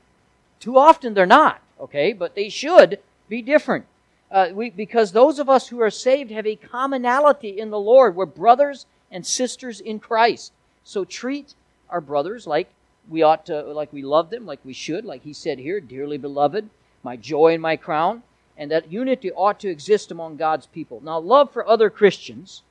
Too 0.61 0.79
often 0.79 1.12
they're 1.12 1.27
not. 1.27 1.61
Okay, 1.81 2.12
but 2.12 2.37
they 2.37 2.49
should 2.49 3.00
be 3.29 3.43
different 3.43 3.85
uh, 4.31 4.50
we, 4.53 4.71
because 4.71 5.11
those 5.11 5.41
of 5.41 5.50
us 5.50 5.67
who 5.67 5.81
are 5.81 5.91
saved 5.91 6.31
have 6.31 6.47
a 6.47 6.55
commonality 6.55 7.59
in 7.59 7.71
the 7.71 7.81
Lord. 7.81 8.15
We're 8.15 8.27
brothers 8.27 8.87
and 9.11 9.27
sisters 9.27 9.81
in 9.81 9.99
Christ. 9.99 10.53
So 10.85 11.05
treat 11.05 11.55
our 11.89 12.00
brothers 12.00 12.47
like 12.47 12.69
we 13.09 13.25
ought 13.25 13.45
to, 13.47 13.61
like 13.61 13.93
we 13.93 14.03
love 14.03 14.31
them, 14.31 14.47
like 14.47 14.61
we 14.65 14.73
should, 14.73 15.05
like 15.05 15.25
he 15.25 15.33
said 15.33 15.59
here, 15.59 15.81
dearly 15.81 16.17
beloved, 16.17 16.71
my 17.03 17.17
joy 17.17 17.55
and 17.55 17.62
my 17.62 17.75
crown. 17.75 18.23
And 18.57 18.71
that 18.71 18.93
unity 18.93 19.33
ought 19.33 19.59
to 19.59 19.69
exist 19.69 20.12
among 20.12 20.37
God's 20.37 20.67
people. 20.67 21.00
Now, 21.03 21.19
love 21.19 21.53
for 21.53 21.67
other 21.67 21.91
Christians 21.91 22.62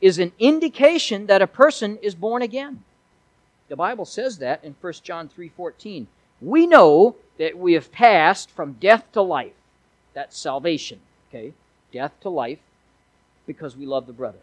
is 0.00 0.20
an 0.20 0.30
indication 0.38 1.26
that 1.26 1.42
a 1.42 1.48
person 1.48 1.98
is 2.02 2.14
born 2.14 2.40
again. 2.40 2.84
The 3.68 3.76
Bible 3.76 4.04
says 4.04 4.38
that 4.38 4.64
in 4.64 4.74
1 4.80 4.92
John 5.04 5.28
3:14. 5.28 6.06
We 6.40 6.66
know 6.66 7.16
that 7.38 7.58
we 7.58 7.74
have 7.74 7.92
passed 7.92 8.50
from 8.50 8.74
death 8.74 9.10
to 9.12 9.22
life. 9.22 9.54
That's 10.14 10.38
salvation, 10.38 11.00
okay? 11.28 11.52
Death 11.92 12.12
to 12.20 12.28
life 12.28 12.60
because 13.46 13.76
we 13.76 13.86
love 13.86 14.06
the 14.06 14.12
brother. 14.12 14.38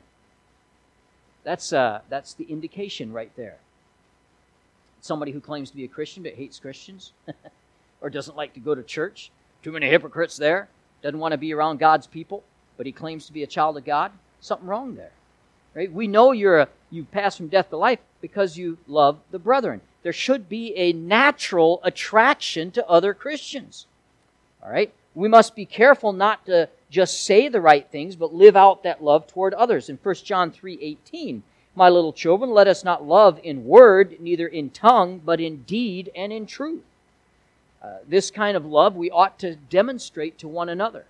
That's 1.44 1.74
uh, 1.74 2.02
that's 2.10 2.34
the 2.34 2.46
indication 2.46 3.14
right 3.14 3.32
there. 3.36 3.58
Somebody 5.02 5.32
who 5.32 5.40
claims 5.40 5.70
to 5.70 5.76
be 5.76 5.86
a 5.86 5.88
Christian 5.90 6.24
but 6.24 6.34
hates 6.34 6.60
Christians 6.60 7.14
or 8.02 8.10
doesn't 8.10 8.38
like 8.38 8.54
to 8.54 8.60
go 8.60 8.76
to 8.76 8.84
church. 8.84 9.32
Too 9.62 9.72
many 9.72 9.88
hypocrites 9.88 10.38
there. 10.38 10.68
Doesn't 11.02 11.20
want 11.20 11.34
to 11.34 11.38
be 11.38 11.54
around 11.54 11.80
God's 11.80 12.08
people, 12.08 12.44
but 12.78 12.86
he 12.86 12.92
claims 12.92 13.28
to 13.28 13.34
be 13.34 13.44
a 13.44 13.48
child 13.48 13.78
of 13.78 13.86
God. 13.86 14.12
Something 14.42 14.68
wrong 14.68 14.96
there. 14.96 15.12
Right? 15.76 15.92
We 15.92 16.08
know 16.08 16.32
you're 16.32 16.60
a, 16.60 16.68
you've 16.90 17.12
passed 17.12 17.38
from 17.38 17.50
death 17.50 17.70
to 17.70 17.78
life 17.78 18.00
because 18.22 18.58
you 18.58 18.78
love 18.88 19.20
the 19.32 19.40
brethren. 19.40 19.82
There 20.04 20.14
should 20.14 20.48
be 20.48 20.74
a 20.76 20.94
natural 20.94 21.82
attraction 21.84 22.72
to 22.72 22.88
other 22.88 23.14
Christians. 23.14 23.86
All 24.64 24.72
right? 24.72 24.94
We 25.14 25.28
must 25.28 25.56
be 25.56 25.66
careful 25.66 26.14
not 26.14 26.46
to 26.46 26.70
just 26.90 27.24
say 27.24 27.50
the 27.50 27.62
right 27.62 27.86
things, 27.92 28.16
but 28.16 28.34
live 28.34 28.56
out 28.56 28.84
that 28.84 29.04
love 29.04 29.28
toward 29.28 29.54
others. 29.54 29.90
In 29.90 29.98
1 30.02 30.16
John 30.24 30.52
3:18, 30.52 31.44
my 31.76 31.90
little 31.90 32.14
children, 32.14 32.52
let 32.52 32.68
us 32.68 32.86
not 32.86 33.04
love 33.04 33.40
in 33.44 33.66
word, 33.66 34.18
neither 34.22 34.48
in 34.48 34.70
tongue, 34.70 35.20
but 35.24 35.42
in 35.42 35.64
deed 35.64 36.10
and 36.16 36.32
in 36.32 36.46
truth. 36.46 36.84
Uh, 37.84 37.98
this 38.08 38.32
kind 38.32 38.56
of 38.56 38.66
love 38.66 38.96
we 38.96 39.12
ought 39.12 39.38
to 39.40 39.56
demonstrate 39.56 40.38
to 40.38 40.48
one 40.48 40.70
another 40.70 41.06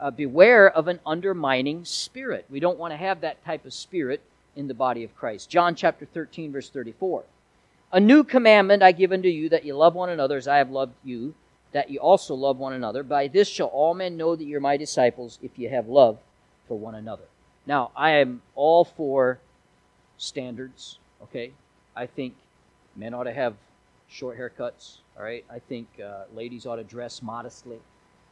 uh, 0.00 0.10
beware 0.10 0.70
of 0.70 0.88
an 0.88 1.00
undermining 1.04 1.84
spirit. 1.84 2.46
We 2.50 2.60
don't 2.60 2.78
want 2.78 2.92
to 2.92 2.96
have 2.96 3.20
that 3.20 3.44
type 3.44 3.64
of 3.64 3.72
spirit 3.72 4.22
in 4.56 4.68
the 4.68 4.74
body 4.74 5.04
of 5.04 5.16
Christ. 5.16 5.50
John 5.50 5.74
chapter 5.74 6.04
13, 6.06 6.52
verse 6.52 6.70
34. 6.70 7.24
A 7.92 8.00
new 8.00 8.22
commandment 8.22 8.82
I 8.82 8.92
give 8.92 9.12
unto 9.12 9.28
you 9.28 9.48
that 9.48 9.64
you 9.64 9.76
love 9.76 9.94
one 9.94 10.10
another 10.10 10.36
as 10.36 10.46
I 10.46 10.58
have 10.58 10.70
loved 10.70 10.94
you, 11.04 11.34
that 11.72 11.90
you 11.90 12.00
also 12.00 12.34
love 12.34 12.58
one 12.58 12.72
another. 12.72 13.02
By 13.02 13.28
this 13.28 13.48
shall 13.48 13.68
all 13.68 13.94
men 13.94 14.16
know 14.16 14.36
that 14.36 14.44
you're 14.44 14.60
my 14.60 14.76
disciples 14.76 15.38
if 15.42 15.58
you 15.58 15.68
have 15.70 15.88
love 15.88 16.18
for 16.66 16.78
one 16.78 16.94
another. 16.94 17.24
Now, 17.66 17.90
I 17.96 18.10
am 18.12 18.42
all 18.54 18.84
for 18.84 19.38
standards, 20.16 20.98
okay? 21.22 21.52
I 21.96 22.06
think 22.06 22.34
men 22.96 23.14
ought 23.14 23.24
to 23.24 23.32
have 23.32 23.54
short 24.08 24.38
haircuts, 24.38 24.98
all 25.16 25.22
right? 25.22 25.44
I 25.50 25.58
think 25.58 25.88
uh, 26.02 26.24
ladies 26.34 26.66
ought 26.66 26.76
to 26.76 26.84
dress 26.84 27.22
modestly. 27.22 27.78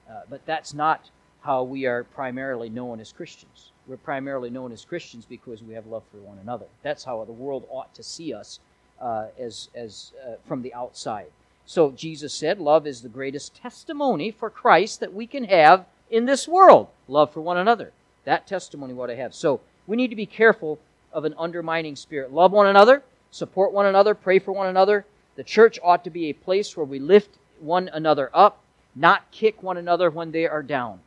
Uh, 0.09 0.21
but 0.29 0.45
that's 0.47 0.73
not 0.73 1.11
how 1.47 1.63
we 1.63 1.87
are 1.87 2.03
primarily 2.03 2.69
known 2.69 2.99
as 2.99 3.13
Christians. 3.13 3.71
We're 3.87 3.97
primarily 3.99 4.51
known 4.51 4.73
as 4.73 4.85
Christians 4.85 5.25
because 5.25 5.63
we 5.63 5.75
have 5.75 5.87
love 5.87 6.03
for 6.11 6.19
one 6.19 6.39
another. 6.39 6.67
That's 6.83 7.05
how 7.05 7.25
the 7.25 7.33
world 7.33 7.65
ought 7.71 7.95
to 7.95 8.03
see 8.03 8.35
us 8.35 8.59
uh, 9.01 9.27
as, 9.39 9.69
as 9.73 10.13
uh, 10.27 10.35
from 10.45 10.63
the 10.63 10.75
outside. 10.75 11.29
So 11.65 11.93
Jesus 11.93 12.35
said, 12.35 12.59
Love 12.59 12.85
is 12.85 13.01
the 13.01 13.09
greatest 13.09 13.55
testimony 13.55 14.33
for 14.33 14.51
Christ 14.51 14.99
that 14.99 15.15
we 15.15 15.29
can 15.29 15.45
have 15.45 15.87
in 16.11 16.25
this 16.25 16.49
world. 16.49 16.89
Love 17.07 17.33
for 17.33 17.41
one 17.41 17.59
another. 17.59 17.93
That 18.25 18.49
testimony 18.49 18.93
what 18.93 19.11
I 19.11 19.15
have. 19.15 19.33
So 19.33 19.61
we 19.87 19.97
need 19.97 20.11
to 20.11 20.17
be 20.17 20.27
careful 20.27 20.81
of 21.13 21.25
an 21.25 21.35
undermining 21.39 21.95
spirit. 21.95 22.33
Love 22.33 22.51
one 22.51 22.67
another, 22.67 23.05
support 23.31 23.73
one 23.73 23.87
another, 23.87 24.17
pray 24.17 24.41
for 24.41 24.51
one 24.51 24.67
another. 24.67 25.05
The 25.37 25.45
church 25.45 25.79
ought 25.81 26.03
to 26.03 26.11
be 26.11 26.29
a 26.29 26.35
place 26.35 26.77
where 26.77 26.87
we 26.87 26.99
lift 26.99 27.39
one 27.61 27.89
another 27.93 28.31
up, 28.35 28.61
not 28.97 29.31
kick 29.31 29.63
one 29.63 29.77
another 29.77 30.11
when 30.11 30.33
they 30.33 30.49
are 30.49 30.63
down. 30.63 30.99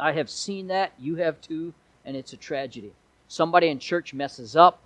I 0.00 0.12
have 0.12 0.30
seen 0.30 0.68
that. 0.68 0.92
You 0.98 1.16
have 1.16 1.40
too, 1.40 1.74
and 2.04 2.16
it's 2.16 2.32
a 2.32 2.36
tragedy. 2.36 2.92
Somebody 3.28 3.68
in 3.68 3.78
church 3.78 4.14
messes 4.14 4.56
up. 4.56 4.80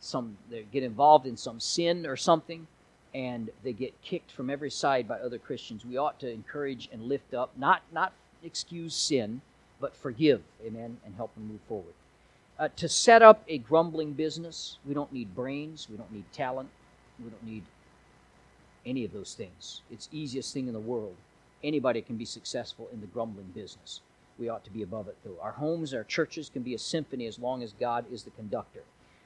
Some 0.00 0.36
they 0.50 0.62
get 0.62 0.82
involved 0.82 1.26
in 1.26 1.36
some 1.36 1.60
sin 1.60 2.06
or 2.06 2.16
something, 2.16 2.66
and 3.14 3.50
they 3.62 3.72
get 3.72 4.00
kicked 4.02 4.32
from 4.32 4.50
every 4.50 4.70
side 4.70 5.06
by 5.06 5.18
other 5.18 5.38
Christians. 5.38 5.84
We 5.84 5.96
ought 5.96 6.18
to 6.20 6.30
encourage 6.30 6.88
and 6.92 7.02
lift 7.02 7.34
up, 7.34 7.50
not 7.56 7.82
not 7.92 8.12
excuse 8.42 8.94
sin, 8.94 9.42
but 9.80 9.94
forgive, 9.94 10.42
amen, 10.64 10.98
and 11.04 11.14
help 11.14 11.34
them 11.34 11.46
move 11.46 11.60
forward. 11.68 11.94
Uh, 12.58 12.68
to 12.76 12.88
set 12.88 13.22
up 13.22 13.42
a 13.48 13.58
grumbling 13.58 14.12
business, 14.12 14.78
we 14.86 14.94
don't 14.94 15.12
need 15.12 15.34
brains, 15.34 15.88
we 15.90 15.96
don't 15.96 16.12
need 16.12 16.24
talent, 16.32 16.68
we 17.22 17.30
don't 17.30 17.44
need 17.44 17.62
any 18.84 19.04
of 19.04 19.12
those 19.12 19.34
things. 19.34 19.82
It's 19.90 20.08
easiest 20.12 20.52
thing 20.52 20.66
in 20.66 20.72
the 20.72 20.80
world 20.80 21.16
anybody 21.62 22.02
can 22.02 22.16
be 22.16 22.24
successful 22.24 22.88
in 22.92 23.00
the 23.00 23.06
grumbling 23.06 23.52
business. 23.54 24.00
We 24.38 24.48
ought 24.48 24.64
to 24.64 24.70
be 24.70 24.82
above 24.82 25.08
it, 25.08 25.16
though. 25.24 25.38
Our 25.40 25.52
homes, 25.52 25.94
our 25.94 26.04
churches 26.04 26.48
can 26.48 26.62
be 26.62 26.74
a 26.74 26.78
symphony 26.78 27.26
as 27.26 27.38
long 27.38 27.62
as 27.62 27.72
God 27.72 28.06
is 28.10 28.24
the 28.24 28.30
conductor. 28.30 28.82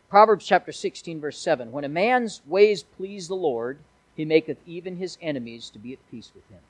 Proverbs 0.09 0.47
chapter 0.47 0.73
16, 0.73 1.21
verse 1.21 1.39
7 1.39 1.73
When 1.73 1.85
a 1.85 1.89
man's 1.89 2.43
ways 2.47 2.83
please 2.83 3.29
the 3.29 3.35
Lord, 3.35 3.79
he 4.15 4.25
maketh 4.25 4.59
even 4.67 4.97
his 4.97 5.19
enemies 5.21 5.71
to 5.71 5.79
be 5.79 5.93
at 5.93 6.11
peace 6.11 6.33
with 6.35 6.49
him. 6.49 6.61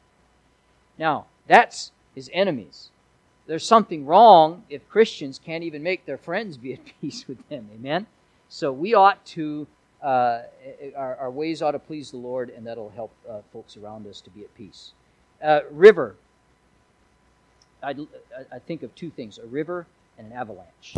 Now, 0.99 1.26
that's 1.46 1.92
his 2.14 2.30
enemies. 2.32 2.90
There's 3.46 3.64
something 3.64 4.06
wrong 4.06 4.64
if 4.68 4.88
Christians 4.88 5.40
can't 5.44 5.62
even 5.62 5.82
make 5.82 6.04
their 6.04 6.18
friends 6.18 6.56
be 6.56 6.73
at 6.73 6.80
peace 7.00 7.28
with 7.28 7.49
them. 7.49 7.68
Amen? 7.75 8.06
So 8.49 8.73
we 8.73 8.94
ought 8.94 9.25
to, 9.26 9.66
uh, 10.02 10.42
our, 10.96 11.16
our, 11.16 11.30
ways 11.30 11.62
ought 11.62 11.73
to 11.73 11.78
please 11.78 12.11
the 12.11 12.16
Lord, 12.16 12.50
and 12.50 12.66
that'll 12.66 12.90
help 12.90 13.12
uh, 13.28 13.40
folks 13.52 13.76
around 13.76 14.06
us 14.06 14.20
to 14.23 14.30
be 14.30 14.42
at 14.42 14.54
peace. 14.54 14.92
Uh, 15.43 15.61
river. 15.71 16.16
I, 17.83 17.95
I 18.52 18.59
think 18.59 18.83
of 18.83 18.95
two 18.95 19.11
things 19.11 19.38
a 19.38 19.47
river 19.47 19.87
and 20.19 20.26
an 20.28 20.33
avalanche. 20.33 20.97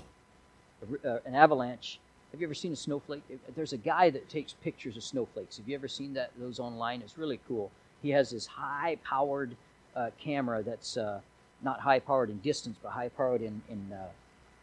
A, 1.05 1.15
uh, 1.15 1.19
an 1.27 1.35
avalanche. 1.35 1.99
Have 2.31 2.41
you 2.41 2.47
ever 2.47 2.55
seen 2.55 2.73
a 2.73 2.77
snowflake? 2.77 3.23
There's 3.57 3.73
a 3.73 3.79
guy 3.79 4.11
that 4.11 4.29
takes 4.29 4.53
pictures 4.53 4.97
of 4.97 5.03
snowflakes. 5.03 5.57
Have 5.57 5.69
you 5.69 5.75
ever 5.75 5.89
seen 5.89 6.15
that? 6.15 6.31
Those 6.39 6.61
online? 6.61 7.01
It's 7.03 7.19
really 7.19 7.41
cool. 7.49 7.71
He 8.03 8.11
has 8.11 8.31
this 8.31 8.47
high 8.47 8.99
powered 9.03 9.57
uh, 9.97 10.11
camera 10.19 10.63
that's 10.63 10.97
uh, 10.97 11.21
not 11.63 11.81
high 11.81 11.99
powered 11.99 12.31
in 12.31 12.39
distance, 12.39 12.77
but 12.83 12.91
high 12.91 13.09
powered 13.09 13.43
in, 13.43 13.61
in, 13.69 13.93
uh, 13.93 14.07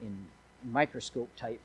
in 0.02 0.16
microscope 0.72 1.30
type. 1.36 1.60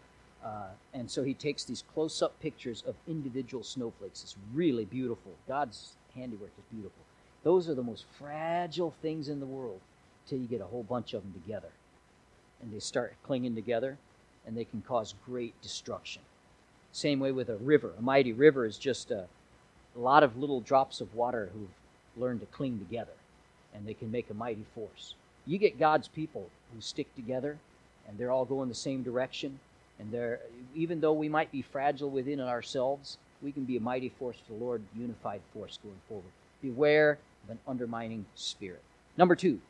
Uh, 0.45 0.69
and 0.95 1.09
so 1.09 1.23
he 1.23 1.35
takes 1.35 1.65
these 1.65 1.85
close 1.95 2.23
up 2.23 2.39
pictures 2.41 2.83
of 2.87 2.95
individual 3.07 3.63
snowflakes. 3.63 4.23
It's 4.23 4.37
really 4.55 4.87
beautiful. 4.87 5.33
God's 5.47 5.97
handiwork 6.15 6.51
is 6.59 6.65
beautiful. 6.73 7.03
Those 7.43 7.69
are 7.69 7.75
the 7.75 7.83
most 7.83 8.05
fragile 8.19 8.95
things 9.03 9.29
in 9.29 9.41
the 9.41 9.47
world 9.47 9.81
till 10.27 10.39
you 10.39 10.47
get 10.47 10.61
a 10.61 10.67
whole 10.67 10.83
bunch 10.83 11.15
of 11.15 11.23
them 11.23 11.33
together. 11.33 11.71
And 12.63 12.73
they 12.73 12.79
start 12.79 13.15
clinging 13.23 13.55
together, 13.55 13.97
and 14.47 14.57
they 14.57 14.65
can 14.65 14.83
cause 14.83 15.15
great 15.25 15.61
destruction. 15.63 16.23
Same 16.93 17.21
way 17.21 17.33
with 17.33 17.49
a 17.49 17.57
river. 17.57 17.93
A 17.99 18.03
mighty 18.03 18.33
river 18.33 18.67
is 18.67 18.77
just 18.77 19.11
a, 19.11 19.27
a 19.97 19.99
lot 19.99 20.23
of 20.23 20.37
little 20.37 20.61
drops 20.61 21.01
of 21.01 21.15
water 21.15 21.51
who've 21.53 22.23
learned 22.23 22.41
to 22.41 22.47
cling 22.47 22.79
together, 22.79 23.13
and 23.75 23.87
they 23.87 23.95
can 23.95 24.11
make 24.11 24.29
a 24.29 24.35
mighty 24.35 24.65
force. 24.75 25.15
You 25.47 25.57
get 25.57 25.79
God's 25.79 26.09
people 26.09 26.49
who 26.75 26.81
stick 26.81 27.15
together, 27.15 27.59
and 28.07 28.19
they're 28.19 28.31
all 28.31 28.45
going 28.45 28.69
the 28.69 28.75
same 28.75 29.03
direction, 29.03 29.59
and 29.99 30.13
they're 30.13 30.41
even 30.75 31.01
though 31.01 31.13
we 31.13 31.29
might 31.29 31.51
be 31.53 31.63
fragile 31.63 32.11
within 32.11 32.41
ourselves, 32.41 33.17
we 33.41 33.53
can 33.53 33.65
be 33.65 33.77
a 33.77 33.81
mighty 33.81 34.11
force 34.11 34.37
for 34.47 34.53
the 34.53 34.65
Lord, 34.65 34.83
unified 34.97 35.41
force 35.55 35.79
going 35.83 36.01
forward. 36.09 36.33
Beware 36.61 37.19
of 37.45 37.51
an 37.51 37.59
undermining 37.67 38.27
spirit. 38.35 38.83
Number 39.17 39.35
two, 39.35 39.61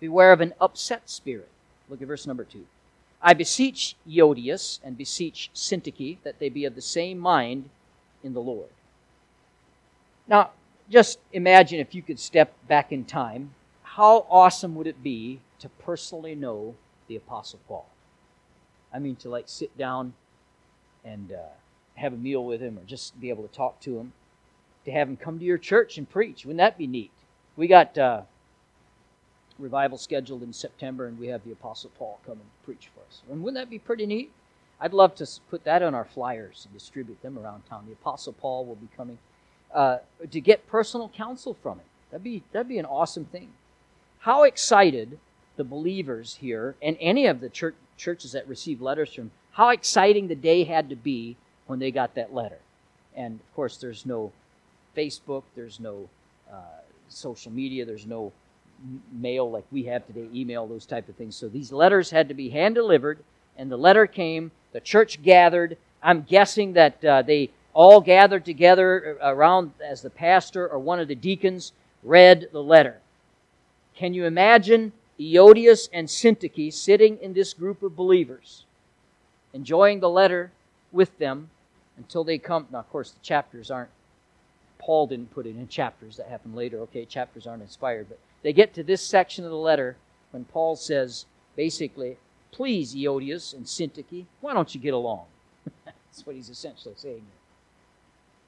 beware 0.00 0.32
of 0.32 0.40
an 0.40 0.54
upset 0.60 1.08
spirit. 1.08 1.48
Look 1.88 2.02
at 2.02 2.08
verse 2.08 2.26
number 2.26 2.44
two. 2.44 2.66
I 3.20 3.34
beseech 3.34 3.94
Euodias 4.08 4.80
and 4.82 4.98
beseech 4.98 5.50
Syntyche 5.54 6.18
that 6.24 6.38
they 6.38 6.48
be 6.48 6.64
of 6.64 6.74
the 6.74 6.82
same 6.82 7.18
mind 7.18 7.68
in 8.22 8.34
the 8.34 8.40
Lord. 8.40 8.70
Now, 10.26 10.50
just 10.90 11.18
imagine 11.32 11.78
if 11.78 11.94
you 11.94 12.02
could 12.02 12.18
step 12.18 12.54
back 12.66 12.92
in 12.92 13.04
time. 13.04 13.54
How 13.82 14.26
awesome 14.28 14.74
would 14.74 14.86
it 14.86 15.02
be 15.02 15.40
to 15.60 15.68
personally 15.68 16.34
know 16.34 16.74
the 17.06 17.16
Apostle 17.16 17.60
Paul? 17.68 17.86
I 18.92 18.98
mean, 18.98 19.16
to 19.16 19.28
like 19.28 19.48
sit 19.48 19.76
down 19.78 20.14
and 21.04 21.32
uh, 21.32 21.54
have 21.94 22.12
a 22.12 22.16
meal 22.16 22.44
with 22.44 22.60
him 22.60 22.78
or 22.78 22.82
just 22.82 23.18
be 23.20 23.30
able 23.30 23.46
to 23.46 23.54
talk 23.54 23.80
to 23.80 23.98
him 23.98 24.12
to 24.84 24.90
have 24.90 25.08
him 25.08 25.16
come 25.16 25.38
to 25.38 25.44
your 25.44 25.58
church 25.58 25.98
and 25.98 26.08
preach. 26.08 26.44
Wouldn't 26.44 26.58
that 26.58 26.78
be 26.78 26.86
neat? 26.86 27.10
We 27.56 27.66
got 27.66 27.96
uh, 27.98 28.22
revival 29.58 29.98
scheduled 29.98 30.42
in 30.42 30.52
September, 30.52 31.06
and 31.06 31.18
we 31.18 31.28
have 31.28 31.44
the 31.44 31.52
Apostle 31.52 31.90
Paul 31.98 32.18
come 32.26 32.34
and 32.34 32.64
preach 32.64 32.90
for 32.94 33.00
us. 33.00 33.22
And 33.30 33.42
wouldn't 33.42 33.62
that 33.62 33.70
be 33.70 33.78
pretty 33.78 34.06
neat? 34.06 34.30
I'd 34.80 34.92
love 34.92 35.14
to 35.16 35.26
put 35.48 35.64
that 35.64 35.82
on 35.82 35.94
our 35.94 36.04
flyers 36.04 36.64
and 36.64 36.74
distribute 36.74 37.22
them 37.22 37.38
around 37.38 37.62
town. 37.66 37.84
The 37.86 37.92
Apostle 37.92 38.32
Paul 38.32 38.64
will 38.66 38.74
be 38.74 38.88
coming 38.96 39.18
uh, 39.72 39.98
to 40.30 40.40
get 40.40 40.66
personal 40.66 41.08
counsel 41.08 41.56
from 41.62 41.78
him. 41.78 41.86
That'd 42.10 42.24
be 42.24 42.42
that'd 42.52 42.68
be 42.68 42.78
an 42.78 42.84
awesome 42.84 43.24
thing. 43.24 43.50
How 44.20 44.42
excited 44.42 45.18
the 45.56 45.64
believers 45.64 46.36
here 46.36 46.74
and 46.82 46.96
any 47.00 47.26
of 47.26 47.40
the 47.40 47.48
church, 47.48 47.74
churches 47.96 48.32
that 48.32 48.48
receive 48.48 48.80
letters 48.82 49.14
from 49.14 49.30
how 49.52 49.68
exciting 49.68 50.28
the 50.28 50.34
day 50.34 50.64
had 50.64 50.88
to 50.90 50.96
be 50.96 51.36
when 51.66 51.78
they 51.78 51.90
got 51.90 52.14
that 52.14 52.34
letter. 52.34 52.58
And 53.14 53.40
of 53.40 53.54
course, 53.54 53.76
there's 53.76 54.04
no 54.04 54.32
Facebook, 54.96 55.42
there's 55.54 55.80
no 55.80 56.08
uh, 56.52 56.56
social 57.08 57.52
media, 57.52 57.84
there's 57.84 58.06
no 58.06 58.32
mail 59.12 59.50
like 59.50 59.64
we 59.70 59.84
have 59.84 60.06
today, 60.06 60.28
email, 60.34 60.66
those 60.66 60.86
type 60.86 61.08
of 61.08 61.14
things. 61.16 61.36
So 61.36 61.48
these 61.48 61.72
letters 61.72 62.10
had 62.10 62.28
to 62.28 62.34
be 62.34 62.50
hand 62.50 62.74
delivered, 62.74 63.18
and 63.56 63.70
the 63.70 63.76
letter 63.76 64.06
came. 64.06 64.50
The 64.72 64.80
church 64.80 65.22
gathered. 65.22 65.76
I'm 66.02 66.22
guessing 66.22 66.72
that 66.72 67.04
uh, 67.04 67.22
they 67.22 67.50
all 67.74 68.00
gathered 68.00 68.44
together 68.44 69.18
around 69.22 69.72
as 69.84 70.02
the 70.02 70.10
pastor 70.10 70.68
or 70.68 70.78
one 70.78 71.00
of 71.00 71.08
the 71.08 71.14
deacons 71.14 71.72
read 72.02 72.48
the 72.52 72.62
letter. 72.62 72.98
Can 73.94 74.14
you 74.14 74.24
imagine 74.24 74.92
Euodias 75.18 75.88
and 75.92 76.08
Syntyche 76.08 76.72
sitting 76.72 77.18
in 77.18 77.32
this 77.34 77.54
group 77.54 77.82
of 77.82 77.94
believers, 77.94 78.64
enjoying 79.52 80.00
the 80.00 80.08
letter 80.08 80.50
with 80.90 81.16
them 81.18 81.50
until 81.96 82.24
they 82.24 82.38
come? 82.38 82.66
Now, 82.70 82.80
of 82.80 82.90
course, 82.90 83.10
the 83.10 83.20
chapters 83.22 83.70
aren't, 83.70 83.90
Paul 84.82 85.06
didn't 85.06 85.30
put 85.30 85.46
it 85.46 85.50
in 85.50 85.68
chapters 85.68 86.16
that 86.16 86.26
happen 86.26 86.54
later. 86.54 86.80
Okay, 86.80 87.04
chapters 87.04 87.46
aren't 87.46 87.62
inspired, 87.62 88.08
but 88.08 88.18
they 88.42 88.52
get 88.52 88.74
to 88.74 88.82
this 88.82 89.00
section 89.00 89.44
of 89.44 89.50
the 89.50 89.56
letter 89.56 89.96
when 90.32 90.44
Paul 90.44 90.74
says, 90.74 91.26
basically, 91.54 92.18
please, 92.50 92.94
Euodias 92.94 93.54
and 93.54 93.64
Syntyche, 93.64 94.26
why 94.40 94.52
don't 94.52 94.74
you 94.74 94.80
get 94.80 94.92
along? 94.92 95.26
That's 95.84 96.26
what 96.26 96.34
he's 96.34 96.50
essentially 96.50 96.94
saying 96.96 97.22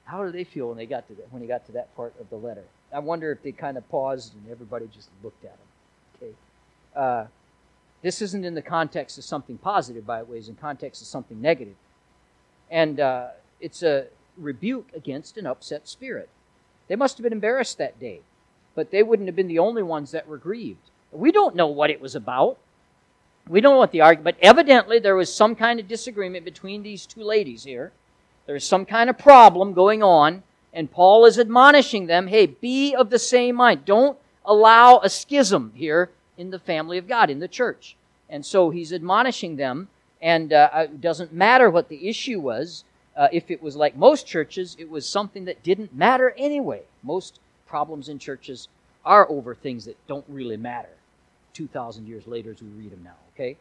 How 0.03 0.25
do 0.25 0.31
they 0.31 0.43
feel 0.43 0.67
when 0.67 0.77
they 0.77 0.85
got 0.85 1.07
to 1.07 1.13
that, 1.15 1.31
when 1.31 1.41
he 1.41 1.47
got 1.47 1.65
to 1.67 1.71
that 1.73 1.95
part 1.95 2.13
of 2.19 2.29
the 2.29 2.35
letter? 2.35 2.63
I 2.93 2.99
wonder 2.99 3.31
if 3.31 3.41
they 3.41 3.51
kind 3.51 3.77
of 3.77 3.87
paused 3.89 4.33
and 4.33 4.51
everybody 4.51 4.87
just 4.93 5.09
looked 5.23 5.45
at 5.45 5.51
him. 5.51 5.57
Okay, 6.21 6.33
uh, 6.95 7.25
this 8.01 8.21
isn't 8.21 8.43
in 8.43 8.55
the 8.55 8.61
context 8.61 9.17
of 9.17 9.23
something 9.23 9.57
positive, 9.57 10.05
by 10.05 10.19
the 10.19 10.25
way; 10.25 10.37
it's 10.37 10.47
in 10.47 10.55
context 10.55 11.01
of 11.01 11.07
something 11.07 11.41
negative, 11.41 11.75
and 12.69 12.99
uh, 12.99 13.29
it's 13.59 13.83
a 13.83 14.07
rebuke 14.37 14.89
against 14.93 15.37
an 15.37 15.45
upset 15.45 15.87
spirit. 15.87 16.29
They 16.87 16.95
must 16.95 17.17
have 17.17 17.23
been 17.23 17.33
embarrassed 17.33 17.77
that 17.77 17.99
day 17.99 18.21
but 18.75 18.91
they 18.91 19.01
wouldn't 19.01 19.27
have 19.27 19.35
been 19.35 19.47
the 19.47 19.59
only 19.59 19.81
ones 19.81 20.11
that 20.11 20.27
were 20.27 20.37
grieved. 20.37 20.91
We 21.11 21.31
don't 21.31 21.55
know 21.55 21.67
what 21.67 21.89
it 21.89 22.01
was 22.01 22.13
about. 22.13 22.57
We 23.47 23.61
don't 23.61 23.75
know 23.75 23.79
what 23.79 23.91
the 23.91 24.01
argument, 24.01 24.35
but 24.35 24.45
evidently 24.45 24.99
there 24.99 25.15
was 25.15 25.33
some 25.33 25.55
kind 25.55 25.79
of 25.79 25.87
disagreement 25.87 26.43
between 26.43 26.83
these 26.83 27.05
two 27.05 27.23
ladies 27.23 27.63
here. 27.63 27.93
There 28.45 28.53
was 28.53 28.65
some 28.65 28.85
kind 28.85 29.09
of 29.09 29.17
problem 29.17 29.73
going 29.73 30.03
on, 30.03 30.43
and 30.73 30.91
Paul 30.91 31.25
is 31.25 31.39
admonishing 31.39 32.07
them 32.07 32.27
hey, 32.27 32.47
be 32.47 32.93
of 32.93 33.09
the 33.09 33.19
same 33.19 33.55
mind. 33.55 33.85
Don't 33.85 34.17
allow 34.43 34.99
a 34.99 35.09
schism 35.09 35.71
here 35.75 36.09
in 36.37 36.49
the 36.49 36.59
family 36.59 36.97
of 36.97 37.07
God, 37.07 37.29
in 37.29 37.39
the 37.39 37.47
church. 37.47 37.95
And 38.29 38.45
so 38.45 38.71
he's 38.71 38.91
admonishing 38.91 39.55
them, 39.55 39.87
and 40.21 40.51
uh, 40.51 40.69
it 40.73 40.99
doesn't 40.99 41.31
matter 41.31 41.69
what 41.69 41.87
the 41.87 42.09
issue 42.09 42.39
was. 42.39 42.83
Uh, 43.15 43.27
if 43.31 43.49
it 43.49 43.61
was 43.61 43.75
like 43.75 43.95
most 43.95 44.27
churches, 44.27 44.75
it 44.77 44.89
was 44.89 45.07
something 45.07 45.45
that 45.45 45.63
didn't 45.63 45.95
matter 45.95 46.33
anyway. 46.37 46.81
Most 47.01 47.39
problems 47.65 48.09
in 48.09 48.19
churches 48.19 48.67
are 49.05 49.29
over 49.29 49.55
things 49.55 49.85
that 49.85 49.97
don't 50.07 50.25
really 50.27 50.57
matter 50.57 50.89
2,000 51.53 52.07
years 52.07 52.27
later 52.27 52.51
as 52.51 52.61
we 52.61 52.69
read 52.69 52.91
them 52.91 53.03
now, 53.03 53.15
okay? 53.33 53.55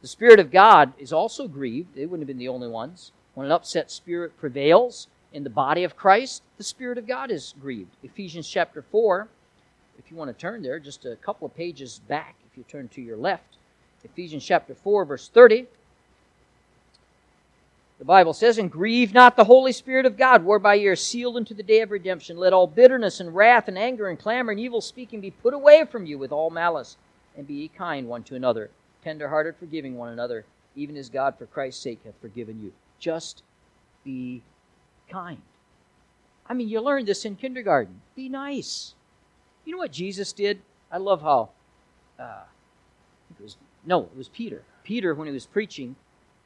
The 0.00 0.08
Spirit 0.08 0.40
of 0.40 0.50
God 0.50 0.92
is 0.98 1.12
also 1.12 1.48
grieved. 1.48 1.94
They 1.94 2.06
wouldn't 2.06 2.22
have 2.22 2.28
been 2.28 2.38
the 2.38 2.48
only 2.48 2.68
ones. 2.68 3.12
When 3.34 3.46
an 3.46 3.52
upset 3.52 3.90
spirit 3.90 4.38
prevails 4.38 5.08
in 5.32 5.44
the 5.44 5.50
body 5.50 5.84
of 5.84 5.96
Christ, 5.96 6.42
the 6.56 6.64
Spirit 6.64 6.98
of 6.98 7.06
God 7.06 7.30
is 7.30 7.54
grieved. 7.60 7.90
Ephesians 8.02 8.48
chapter 8.48 8.80
4, 8.80 9.28
if 9.98 10.10
you 10.10 10.16
want 10.16 10.30
to 10.30 10.40
turn 10.40 10.62
there, 10.62 10.78
just 10.78 11.04
a 11.04 11.16
couple 11.16 11.46
of 11.46 11.54
pages 11.54 12.00
back, 12.08 12.36
if 12.50 12.56
you 12.56 12.64
turn 12.64 12.88
to 12.88 13.02
your 13.02 13.16
left. 13.16 13.56
Ephesians 14.04 14.44
chapter 14.44 14.74
4, 14.74 15.04
verse 15.04 15.28
30. 15.28 15.66
The 17.98 18.04
Bible 18.04 18.32
says, 18.32 18.58
And 18.58 18.70
grieve 18.70 19.12
not 19.12 19.36
the 19.36 19.44
Holy 19.44 19.72
Spirit 19.72 20.06
of 20.06 20.16
God, 20.16 20.44
whereby 20.44 20.74
ye 20.74 20.86
are 20.86 20.96
sealed 20.96 21.36
unto 21.36 21.52
the 21.52 21.64
day 21.64 21.80
of 21.80 21.90
redemption. 21.90 22.36
Let 22.36 22.52
all 22.52 22.68
bitterness 22.68 23.18
and 23.18 23.34
wrath 23.34 23.66
and 23.66 23.76
anger 23.76 24.08
and 24.08 24.18
clamor 24.18 24.52
and 24.52 24.60
evil 24.60 24.80
speaking 24.80 25.20
be 25.20 25.32
put 25.32 25.52
away 25.52 25.84
from 25.84 26.06
you 26.06 26.16
with 26.16 26.30
all 26.30 26.50
malice, 26.50 26.96
and 27.36 27.46
be 27.46 27.54
ye 27.54 27.68
kind 27.68 28.06
one 28.06 28.22
to 28.24 28.36
another, 28.36 28.70
tender 29.02 29.28
hearted, 29.28 29.56
forgiving 29.56 29.96
one 29.96 30.12
another, 30.12 30.44
even 30.76 30.96
as 30.96 31.08
God 31.08 31.36
for 31.36 31.46
Christ's 31.46 31.82
sake 31.82 31.98
hath 32.04 32.14
forgiven 32.20 32.60
you. 32.62 32.72
Just 33.00 33.42
be 34.04 34.42
kind. 35.10 35.42
I 36.46 36.54
mean, 36.54 36.68
you 36.68 36.80
learned 36.80 37.08
this 37.08 37.24
in 37.24 37.34
kindergarten. 37.34 38.00
Be 38.14 38.28
nice. 38.28 38.94
You 39.64 39.72
know 39.72 39.78
what 39.78 39.92
Jesus 39.92 40.32
did? 40.32 40.60
I 40.90 40.98
love 40.98 41.20
how. 41.20 41.50
Uh, 42.18 42.44
it 43.30 43.42
was 43.42 43.56
no, 43.84 44.02
it 44.02 44.16
was 44.16 44.28
Peter. 44.28 44.62
Peter, 44.84 45.14
when 45.14 45.26
he 45.26 45.32
was 45.32 45.46
preaching 45.46 45.96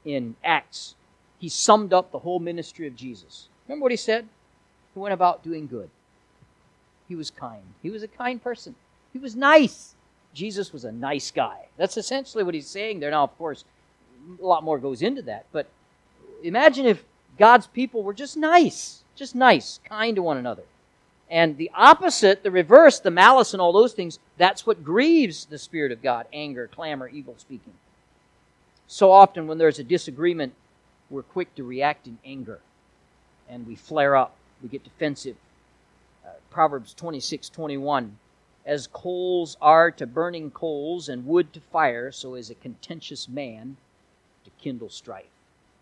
in 0.04 0.34
Acts 0.42 0.96
he 1.42 1.48
summed 1.48 1.92
up 1.92 2.12
the 2.12 2.20
whole 2.20 2.38
ministry 2.38 2.86
of 2.86 2.94
Jesus. 2.94 3.48
Remember 3.66 3.82
what 3.82 3.90
he 3.90 3.96
said? 3.96 4.28
He 4.94 5.00
went 5.00 5.12
about 5.12 5.42
doing 5.42 5.66
good. 5.66 5.90
He 7.08 7.16
was 7.16 7.32
kind. 7.32 7.64
He 7.82 7.90
was 7.90 8.04
a 8.04 8.08
kind 8.08 8.40
person. 8.40 8.76
He 9.12 9.18
was 9.18 9.34
nice. 9.34 9.96
Jesus 10.32 10.72
was 10.72 10.84
a 10.84 10.92
nice 10.92 11.32
guy. 11.32 11.66
That's 11.76 11.96
essentially 11.96 12.44
what 12.44 12.54
he's 12.54 12.68
saying 12.68 13.00
there. 13.00 13.10
Now, 13.10 13.24
of 13.24 13.36
course, 13.38 13.64
a 14.40 14.46
lot 14.46 14.62
more 14.62 14.78
goes 14.78 15.02
into 15.02 15.20
that. 15.22 15.46
But 15.50 15.66
imagine 16.44 16.86
if 16.86 17.02
God's 17.36 17.66
people 17.66 18.04
were 18.04 18.14
just 18.14 18.36
nice, 18.36 19.02
just 19.16 19.34
nice, 19.34 19.80
kind 19.84 20.14
to 20.14 20.22
one 20.22 20.36
another. 20.36 20.62
And 21.28 21.56
the 21.56 21.72
opposite, 21.74 22.44
the 22.44 22.52
reverse, 22.52 23.00
the 23.00 23.10
malice 23.10 23.52
and 23.52 23.60
all 23.60 23.72
those 23.72 23.94
things, 23.94 24.20
that's 24.38 24.64
what 24.64 24.84
grieves 24.84 25.46
the 25.46 25.58
Spirit 25.58 25.90
of 25.90 26.04
God 26.04 26.26
anger, 26.32 26.68
clamor, 26.68 27.08
evil 27.08 27.34
speaking. 27.36 27.74
So 28.86 29.10
often, 29.10 29.48
when 29.48 29.58
there's 29.58 29.80
a 29.80 29.84
disagreement 29.84 30.54
we're 31.12 31.22
quick 31.22 31.54
to 31.54 31.62
react 31.62 32.06
in 32.06 32.18
anger 32.24 32.60
and 33.48 33.66
we 33.66 33.76
flare 33.76 34.16
up. 34.16 34.34
We 34.62 34.68
get 34.68 34.82
defensive. 34.82 35.36
Uh, 36.26 36.30
Proverbs 36.50 36.94
26 36.94 37.50
21. 37.50 38.18
As 38.64 38.86
coals 38.86 39.56
are 39.60 39.90
to 39.90 40.06
burning 40.06 40.50
coals 40.50 41.08
and 41.08 41.26
wood 41.26 41.52
to 41.52 41.60
fire, 41.60 42.12
so 42.12 42.34
is 42.34 42.48
a 42.48 42.54
contentious 42.54 43.28
man 43.28 43.76
to 44.44 44.50
kindle 44.58 44.88
strife. 44.88 45.26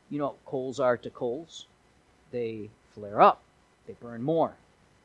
You 0.08 0.18
know 0.18 0.26
what 0.28 0.44
coals 0.46 0.80
are 0.80 0.96
to 0.96 1.10
coals? 1.10 1.66
They 2.32 2.70
flare 2.94 3.20
up, 3.20 3.42
they 3.86 3.92
burn 3.92 4.22
more. 4.22 4.54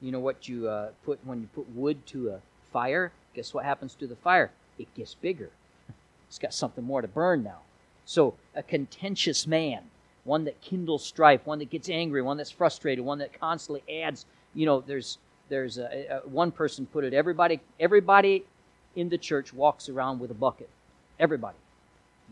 You 0.02 0.12
know 0.12 0.20
what 0.20 0.48
you 0.48 0.68
uh, 0.68 0.90
put 1.04 1.20
when 1.26 1.42
you 1.42 1.50
put 1.54 1.70
wood 1.70 2.06
to 2.08 2.30
a 2.30 2.40
fire? 2.72 3.12
Guess 3.34 3.54
what 3.54 3.66
happens 3.66 3.94
to 3.96 4.08
the 4.08 4.16
fire? 4.16 4.52
It 4.80 4.94
gets 4.96 5.14
bigger. 5.14 5.52
It's 6.28 6.40
got 6.40 6.56
something 6.56 6.84
more 6.84 7.02
to 7.04 7.08
burn 7.08 7.44
now. 7.44 7.60
So, 8.04 8.34
a 8.56 8.64
contentious 8.64 9.46
man 9.46 9.84
one 10.26 10.44
that 10.44 10.60
kindles 10.60 11.06
strife, 11.06 11.46
one 11.46 11.60
that 11.60 11.70
gets 11.70 11.88
angry, 11.88 12.22
one 12.22 12.36
that's 12.36 12.52
frustrated, 12.52 13.06
one 13.06 13.20
that 13.20 13.40
constantly 13.40 14.04
adds. 14.04 14.26
You 14.54 14.66
know, 14.66 14.82
there's 14.82 15.20
there's 15.48 15.78
a, 15.78 16.22
a, 16.26 16.28
one 16.28 16.52
person 16.52 16.86
put 16.88 17.06
it. 17.06 17.14
Everybody 17.14 17.62
everybody 17.80 18.44
in 18.96 19.08
the 19.08 19.18
church 19.18 19.54
walks 19.54 19.88
around 19.88 20.20
with 20.20 20.32
a 20.32 20.36
bucket. 20.36 20.70
Everybody. 21.20 21.58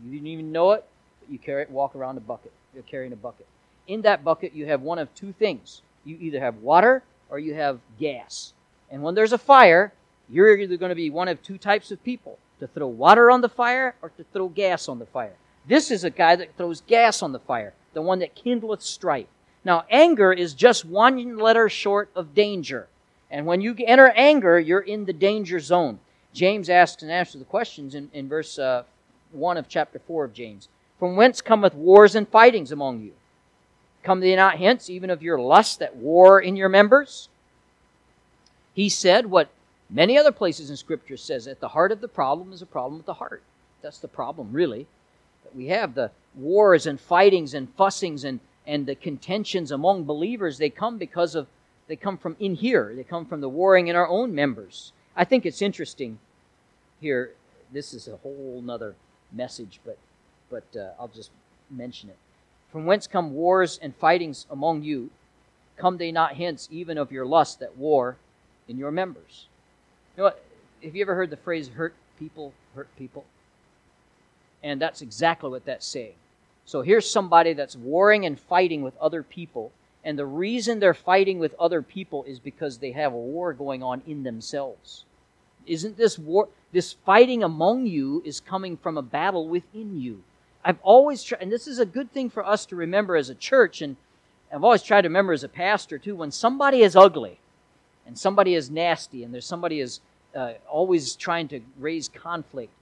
You 0.04 0.12
didn't 0.12 0.26
even 0.26 0.52
know 0.52 0.72
it, 0.72 0.84
but 1.20 1.30
you 1.30 1.38
carry 1.38 1.62
it, 1.62 1.70
walk 1.70 1.94
around 1.94 2.18
a 2.18 2.20
bucket. 2.20 2.52
You're 2.74 2.82
carrying 2.82 3.12
a 3.12 3.16
bucket. 3.16 3.46
In 3.86 4.02
that 4.02 4.24
bucket, 4.24 4.54
you 4.54 4.66
have 4.66 4.82
one 4.82 4.98
of 4.98 5.14
two 5.14 5.32
things. 5.32 5.82
You 6.04 6.18
either 6.20 6.40
have 6.40 6.56
water 6.56 7.02
or 7.30 7.38
you 7.38 7.54
have 7.54 7.78
gas. 7.98 8.52
And 8.90 9.02
when 9.02 9.14
there's 9.14 9.32
a 9.32 9.38
fire, 9.38 9.92
you're 10.28 10.56
either 10.56 10.76
going 10.76 10.90
to 10.90 10.96
be 10.96 11.10
one 11.10 11.28
of 11.28 11.42
two 11.42 11.58
types 11.58 11.90
of 11.90 12.02
people 12.02 12.38
to 12.60 12.66
throw 12.66 12.86
water 12.86 13.30
on 13.30 13.40
the 13.40 13.48
fire 13.48 13.94
or 14.02 14.08
to 14.10 14.24
throw 14.32 14.48
gas 14.48 14.88
on 14.88 14.98
the 14.98 15.06
fire. 15.06 15.34
This 15.66 15.90
is 15.90 16.04
a 16.04 16.10
guy 16.10 16.36
that 16.36 16.56
throws 16.56 16.80
gas 16.80 17.22
on 17.22 17.32
the 17.32 17.38
fire 17.38 17.72
the 17.94 18.02
one 18.02 18.18
that 18.18 18.34
kindleth 18.34 18.82
strife. 18.82 19.26
Now, 19.64 19.84
anger 19.90 20.32
is 20.32 20.52
just 20.54 20.84
one 20.84 21.38
letter 21.38 21.68
short 21.68 22.10
of 22.14 22.34
danger. 22.34 22.88
And 23.30 23.46
when 23.46 23.60
you 23.60 23.74
enter 23.86 24.08
anger, 24.10 24.60
you're 24.60 24.80
in 24.80 25.06
the 25.06 25.12
danger 25.12 25.58
zone. 25.58 25.98
James 26.32 26.68
asks 26.68 27.02
and 27.02 27.10
answers 27.10 27.40
the 27.40 27.46
questions 27.46 27.94
in, 27.94 28.10
in 28.12 28.28
verse 28.28 28.58
uh, 28.58 28.84
1 29.32 29.56
of 29.56 29.68
chapter 29.68 29.98
4 29.98 30.24
of 30.24 30.34
James. 30.34 30.68
From 30.98 31.16
whence 31.16 31.40
cometh 31.40 31.74
wars 31.74 32.14
and 32.14 32.28
fightings 32.28 32.72
among 32.72 33.00
you? 33.00 33.12
Come 34.02 34.20
they 34.20 34.36
not 34.36 34.58
hence, 34.58 34.90
even 34.90 35.10
of 35.10 35.22
your 35.22 35.38
lust 35.38 35.78
that 35.78 35.96
war 35.96 36.40
in 36.40 36.56
your 36.56 36.68
members? 36.68 37.28
He 38.74 38.88
said 38.88 39.26
what 39.26 39.48
many 39.88 40.18
other 40.18 40.32
places 40.32 40.68
in 40.68 40.76
Scripture 40.76 41.16
says, 41.16 41.46
at 41.46 41.60
the 41.60 41.68
heart 41.68 41.90
of 41.90 42.00
the 42.00 42.08
problem 42.08 42.52
is 42.52 42.60
a 42.60 42.66
problem 42.66 42.98
with 42.98 43.06
the 43.06 43.14
heart. 43.14 43.42
That's 43.80 43.98
the 43.98 44.08
problem, 44.08 44.52
really. 44.52 44.86
We 45.54 45.66
have 45.66 45.94
the 45.94 46.10
wars 46.34 46.86
and 46.86 47.00
fightings 47.00 47.54
and 47.54 47.74
fussings 47.76 48.24
and, 48.24 48.40
and 48.66 48.86
the 48.86 48.94
contentions 48.94 49.70
among 49.70 50.04
believers, 50.04 50.58
they 50.58 50.70
come 50.70 50.98
because 50.98 51.34
of, 51.34 51.46
they 51.86 51.96
come 51.96 52.18
from 52.18 52.36
in 52.40 52.54
here. 52.54 52.92
They 52.94 53.04
come 53.04 53.26
from 53.26 53.40
the 53.40 53.48
warring 53.48 53.88
in 53.88 53.96
our 53.96 54.08
own 54.08 54.34
members. 54.34 54.92
I 55.16 55.24
think 55.24 55.46
it's 55.46 55.62
interesting 55.62 56.18
here. 57.00 57.32
This 57.72 57.94
is 57.94 58.08
a 58.08 58.16
whole 58.16 58.62
nother 58.64 58.94
message, 59.32 59.80
but, 59.84 59.98
but 60.50 60.64
uh, 60.76 60.92
I'll 60.98 61.08
just 61.08 61.30
mention 61.70 62.10
it. 62.10 62.16
From 62.72 62.86
whence 62.86 63.06
come 63.06 63.34
wars 63.34 63.78
and 63.80 63.94
fightings 63.94 64.46
among 64.50 64.82
you? 64.82 65.10
Come 65.76 65.96
they 65.96 66.12
not 66.12 66.34
hence 66.36 66.68
even 66.70 66.98
of 66.98 67.12
your 67.12 67.26
lust 67.26 67.60
that 67.60 67.76
war 67.76 68.16
in 68.68 68.78
your 68.78 68.90
members? 68.90 69.46
You 70.16 70.22
know 70.22 70.24
what? 70.24 70.44
Have 70.82 70.94
you 70.94 71.02
ever 71.02 71.14
heard 71.14 71.30
the 71.30 71.36
phrase 71.36 71.68
hurt 71.68 71.94
people 72.18 72.52
hurt 72.74 72.88
people? 72.96 73.24
And 74.64 74.80
that's 74.80 75.02
exactly 75.02 75.50
what 75.50 75.66
that's 75.66 75.86
saying. 75.86 76.14
So 76.64 76.80
here's 76.80 77.08
somebody 77.08 77.52
that's 77.52 77.76
warring 77.76 78.24
and 78.24 78.40
fighting 78.40 78.82
with 78.82 78.96
other 78.96 79.22
people. 79.22 79.70
And 80.02 80.18
the 80.18 80.26
reason 80.26 80.80
they're 80.80 80.94
fighting 80.94 81.38
with 81.38 81.54
other 81.60 81.82
people 81.82 82.24
is 82.24 82.38
because 82.38 82.78
they 82.78 82.92
have 82.92 83.12
a 83.12 83.16
war 83.16 83.52
going 83.52 83.82
on 83.82 84.02
in 84.06 84.22
themselves. 84.22 85.04
Isn't 85.66 85.98
this 85.98 86.18
war, 86.18 86.48
this 86.72 86.94
fighting 87.04 87.42
among 87.42 87.86
you 87.86 88.22
is 88.24 88.40
coming 88.40 88.76
from 88.78 88.96
a 88.96 89.02
battle 89.02 89.48
within 89.48 90.00
you? 90.00 90.22
I've 90.64 90.80
always 90.82 91.22
tried, 91.22 91.42
and 91.42 91.52
this 91.52 91.66
is 91.66 91.78
a 91.78 91.86
good 91.86 92.10
thing 92.12 92.30
for 92.30 92.44
us 92.44 92.64
to 92.66 92.76
remember 92.76 93.16
as 93.16 93.28
a 93.28 93.34
church, 93.34 93.82
and 93.82 93.96
I've 94.50 94.64
always 94.64 94.82
tried 94.82 95.02
to 95.02 95.08
remember 95.08 95.34
as 95.34 95.44
a 95.44 95.48
pastor 95.48 95.98
too, 95.98 96.16
when 96.16 96.30
somebody 96.30 96.80
is 96.80 96.96
ugly 96.96 97.38
and 98.06 98.18
somebody 98.18 98.54
is 98.54 98.70
nasty 98.70 99.24
and 99.24 99.32
there's 99.32 99.46
somebody 99.46 99.80
is 99.80 100.00
uh, 100.34 100.54
always 100.70 101.16
trying 101.16 101.48
to 101.48 101.60
raise 101.78 102.08
conflict, 102.08 102.72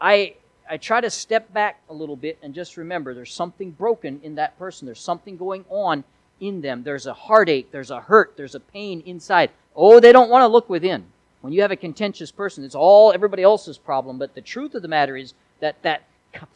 I, 0.00 0.34
I 0.68 0.76
try 0.76 1.00
to 1.00 1.10
step 1.10 1.52
back 1.52 1.80
a 1.88 1.94
little 1.94 2.16
bit 2.16 2.38
and 2.42 2.54
just 2.54 2.76
remember 2.76 3.14
there's 3.14 3.32
something 3.32 3.70
broken 3.72 4.20
in 4.22 4.36
that 4.36 4.58
person. 4.58 4.86
There's 4.86 5.00
something 5.00 5.36
going 5.36 5.64
on 5.68 6.04
in 6.40 6.60
them. 6.60 6.82
There's 6.82 7.06
a 7.06 7.14
heartache, 7.14 7.70
there's 7.70 7.90
a 7.90 8.00
hurt, 8.00 8.34
there's 8.36 8.54
a 8.54 8.60
pain 8.60 9.02
inside. 9.04 9.50
Oh, 9.76 10.00
they 10.00 10.12
don't 10.12 10.30
want 10.30 10.42
to 10.42 10.48
look 10.48 10.68
within. 10.68 11.06
When 11.40 11.52
you 11.52 11.62
have 11.62 11.70
a 11.70 11.76
contentious 11.76 12.30
person, 12.30 12.64
it's 12.64 12.74
all 12.74 13.12
everybody 13.12 13.42
else's 13.42 13.78
problem. 13.78 14.18
But 14.18 14.34
the 14.34 14.40
truth 14.40 14.74
of 14.74 14.82
the 14.82 14.88
matter 14.88 15.16
is 15.16 15.34
that 15.60 15.82
that 15.82 16.02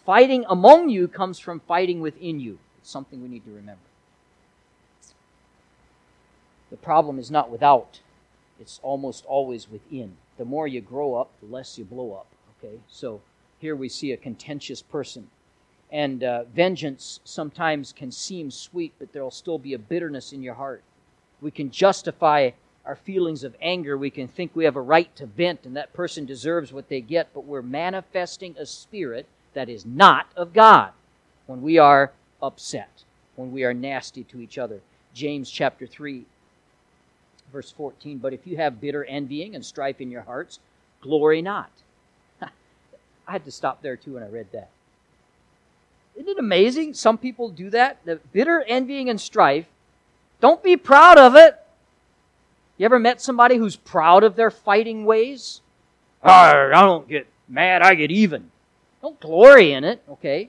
fighting 0.05 0.45
among 0.49 0.89
you 0.89 1.09
comes 1.09 1.39
from 1.39 1.61
fighting 1.61 2.01
within 2.01 2.41
you. 2.41 2.59
It's 2.79 2.91
something 2.91 3.23
we 3.23 3.29
need 3.29 3.45
to 3.45 3.51
remember. 3.51 3.81
The 6.71 6.77
problem 6.77 7.19
is 7.19 7.31
not 7.31 7.51
without, 7.51 8.01
it's 8.61 8.81
almost 8.83 9.25
always 9.27 9.71
within. 9.71 10.17
The 10.39 10.45
more 10.45 10.67
you 10.67 10.81
grow 10.81 11.15
up, 11.15 11.31
the 11.41 11.47
less 11.47 11.79
you 11.79 11.85
blow 11.85 12.15
up. 12.15 12.27
Okay? 12.59 12.79
So 12.89 13.21
here 13.65 13.75
we 13.75 13.89
see 13.89 14.13
a 14.13 14.17
contentious 14.19 14.83
person. 14.83 15.27
And 15.91 16.23
uh, 16.23 16.45
vengeance 16.55 17.21
sometimes 17.25 17.95
can 17.95 18.13
seem 18.13 18.51
sweet, 18.51 18.93
but 18.99 19.11
there'll 19.15 19.31
still 19.31 19.57
be 19.57 19.73
a 19.73 19.79
bitterness 19.79 20.35
in 20.35 20.43
your 20.43 20.53
heart. 20.53 20.83
We 21.41 21.51
can 21.51 21.71
justify 21.71 22.51
our 22.85 22.95
feelings 22.95 23.43
of 23.43 23.57
anger. 23.63 23.97
We 23.97 24.11
can 24.11 24.29
think 24.29 24.51
we 24.55 24.67
have 24.67 24.77
a 24.77 24.83
right 24.83 25.17
to 25.17 25.25
vent 25.25 25.65
and 25.65 25.75
that 25.79 25.95
person 25.95 26.27
deserves 26.27 26.75
what 26.75 26.91
they 26.91 27.01
get, 27.01 27.33
but 27.33 27.47
we're 27.47 27.63
manifesting 27.63 28.55
a 28.59 28.67
spirit 28.67 29.25
that 29.55 29.71
is 29.71 29.87
not 29.87 30.27
of 30.37 30.53
God 30.53 30.93
when 31.47 31.63
we 31.63 31.79
are 31.79 32.13
upset, 32.43 33.03
when 33.35 33.51
we 33.51 33.65
are 33.65 33.73
nasty 33.73 34.25
to 34.25 34.43
each 34.43 34.59
other. 34.59 34.83
James 35.15 35.51
chapter 35.51 35.87
3, 35.87 36.27
verse 37.51 37.71
14. 37.71 38.19
But 38.19 38.35
if 38.35 38.47
you 38.47 38.59
have 38.59 38.79
bitter 38.79 39.07
envying 39.07 39.55
and 39.55 39.65
strife 39.65 40.03
in 40.03 40.11
your 40.11 40.21
hearts, 40.21 40.59
glory 41.01 41.41
not. 41.41 41.71
I 43.27 43.33
had 43.33 43.45
to 43.45 43.51
stop 43.51 43.83
there 43.83 43.97
too 43.97 44.15
when 44.15 44.23
I 44.23 44.29
read 44.29 44.47
that. 44.53 44.71
Isn't 46.17 46.29
it 46.29 46.39
amazing? 46.39 46.95
Some 46.95 47.19
people 47.19 47.49
do 47.49 47.71
that. 47.71 47.99
The 48.05 48.17
bitter 48.33 48.63
envying 48.63 49.09
and 49.09 49.21
strife. 49.21 49.67
Don't 50.41 50.63
be 50.63 50.77
proud 50.77 51.19
of 51.19 51.35
it. 51.35 51.59
You 52.77 52.85
ever 52.85 52.99
met 52.99 53.21
somebody 53.21 53.57
who's 53.57 53.77
proud 53.77 54.25
of 54.25 54.37
their 54.37 54.51
fighting 54.51 55.05
ways? 55.05 55.61
I 56.23 56.71
don't 56.73 57.09
get 57.09 57.27
mad, 57.49 57.83
I 57.83 57.95
get 57.95 58.11
even. 58.11 58.51
Don't 59.03 59.21
glory 59.21 59.73
in 59.73 59.85
it, 59.85 60.03
okay? 60.09 60.49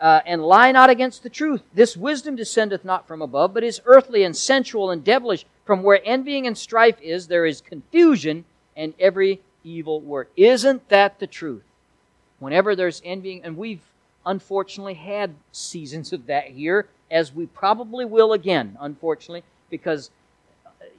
Uh, 0.00 0.20
and 0.26 0.42
lie 0.42 0.72
not 0.72 0.90
against 0.90 1.22
the 1.22 1.30
truth. 1.30 1.62
This 1.74 1.96
wisdom 1.96 2.36
descendeth 2.36 2.84
not 2.84 3.06
from 3.06 3.22
above, 3.22 3.54
but 3.54 3.64
is 3.64 3.80
earthly 3.84 4.24
and 4.24 4.36
sensual 4.36 4.90
and 4.90 5.04
devilish. 5.04 5.44
From 5.64 5.82
where 5.82 6.00
envying 6.04 6.46
and 6.46 6.56
strife 6.56 7.00
is, 7.00 7.26
there 7.26 7.46
is 7.46 7.60
confusion 7.60 8.44
and 8.76 8.94
every 8.98 9.40
evil 9.64 10.00
work. 10.00 10.30
Isn't 10.36 10.88
that 10.88 11.18
the 11.18 11.26
truth? 11.26 11.62
Whenever 12.42 12.74
there's 12.74 13.00
envying, 13.04 13.40
and 13.44 13.56
we've 13.56 13.82
unfortunately 14.26 14.94
had 14.94 15.32
seasons 15.52 16.12
of 16.12 16.26
that 16.26 16.46
here, 16.46 16.88
as 17.08 17.32
we 17.32 17.46
probably 17.46 18.04
will 18.04 18.32
again, 18.32 18.76
unfortunately, 18.80 19.44
because 19.70 20.10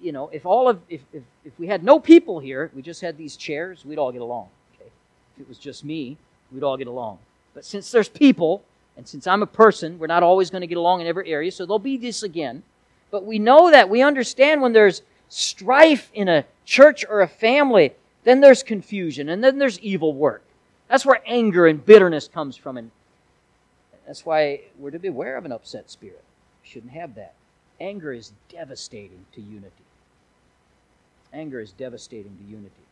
you 0.01 0.13
know, 0.13 0.29
if 0.31 0.45
all 0.45 0.69
of 0.69 0.79
if, 0.87 1.01
if, 1.11 1.23
if 1.43 1.51
we 1.59 1.67
had 1.67 1.83
no 1.83 1.99
people 1.99 2.39
here, 2.39 2.71
we 2.73 2.81
just 2.81 3.01
had 3.01 3.17
these 3.17 3.35
chairs, 3.35 3.83
we'd 3.83 3.99
all 3.99 4.13
get 4.13 4.21
along. 4.21 4.47
Okay? 4.75 4.89
If 5.35 5.41
it 5.41 5.49
was 5.49 5.57
just 5.57 5.83
me, 5.83 6.15
we'd 6.49 6.63
all 6.63 6.77
get 6.77 6.87
along. 6.87 7.19
But 7.53 7.65
since 7.65 7.91
there's 7.91 8.07
people, 8.07 8.63
and 8.95 9.05
since 9.05 9.27
I'm 9.27 9.43
a 9.43 9.47
person, 9.47 9.99
we're 9.99 10.07
not 10.07 10.23
always 10.23 10.49
going 10.49 10.61
to 10.61 10.67
get 10.67 10.77
along 10.77 11.01
in 11.01 11.07
every 11.07 11.29
area, 11.29 11.51
so 11.51 11.65
there'll 11.65 11.77
be 11.77 11.97
this 11.97 12.23
again. 12.23 12.63
But 13.11 13.25
we 13.25 13.37
know 13.37 13.69
that 13.69 13.89
we 13.89 14.01
understand 14.01 14.61
when 14.61 14.71
there's 14.71 15.01
strife 15.27 16.09
in 16.13 16.29
a 16.29 16.45
church 16.63 17.03
or 17.09 17.19
a 17.19 17.27
family, 17.27 17.91
then 18.23 18.39
there's 18.39 18.63
confusion, 18.63 19.27
and 19.27 19.43
then 19.43 19.57
there's 19.57 19.77
evil 19.79 20.13
work. 20.13 20.41
That's 20.93 21.07
where 21.07 21.21
anger 21.25 21.65
and 21.65 21.83
bitterness 21.83 22.27
comes 22.27 22.55
from, 22.55 22.77
and 22.77 22.91
that's 24.05 24.27
why 24.27 24.61
we're 24.77 24.91
to 24.91 24.99
beware 24.99 25.37
of 25.37 25.43
an 25.43 25.51
upset 25.51 25.89
spirit. 25.89 26.23
We 26.61 26.69
shouldn't 26.69 26.93
have 26.93 27.15
that. 27.15 27.33
Anger 27.79 28.13
is 28.13 28.31
devastating 28.47 29.25
to 29.33 29.41
unity. 29.41 29.73
Anger 31.33 31.59
is 31.59 31.71
devastating 31.71 32.37
to 32.37 32.43
unity. 32.43 32.85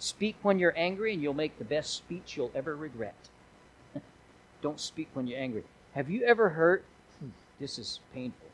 Speak 0.00 0.34
when 0.42 0.58
you're 0.58 0.74
angry, 0.76 1.12
and 1.12 1.22
you'll 1.22 1.34
make 1.34 1.56
the 1.56 1.64
best 1.64 1.94
speech 1.94 2.36
you'll 2.36 2.50
ever 2.52 2.74
regret. 2.74 3.14
Don't 4.60 4.80
speak 4.80 5.06
when 5.14 5.28
you're 5.28 5.38
angry. 5.38 5.62
Have 5.94 6.10
you 6.10 6.24
ever 6.24 6.48
heard? 6.48 6.82
Hmm, 7.20 7.28
this 7.60 7.78
is 7.78 8.00
painful. 8.12 8.48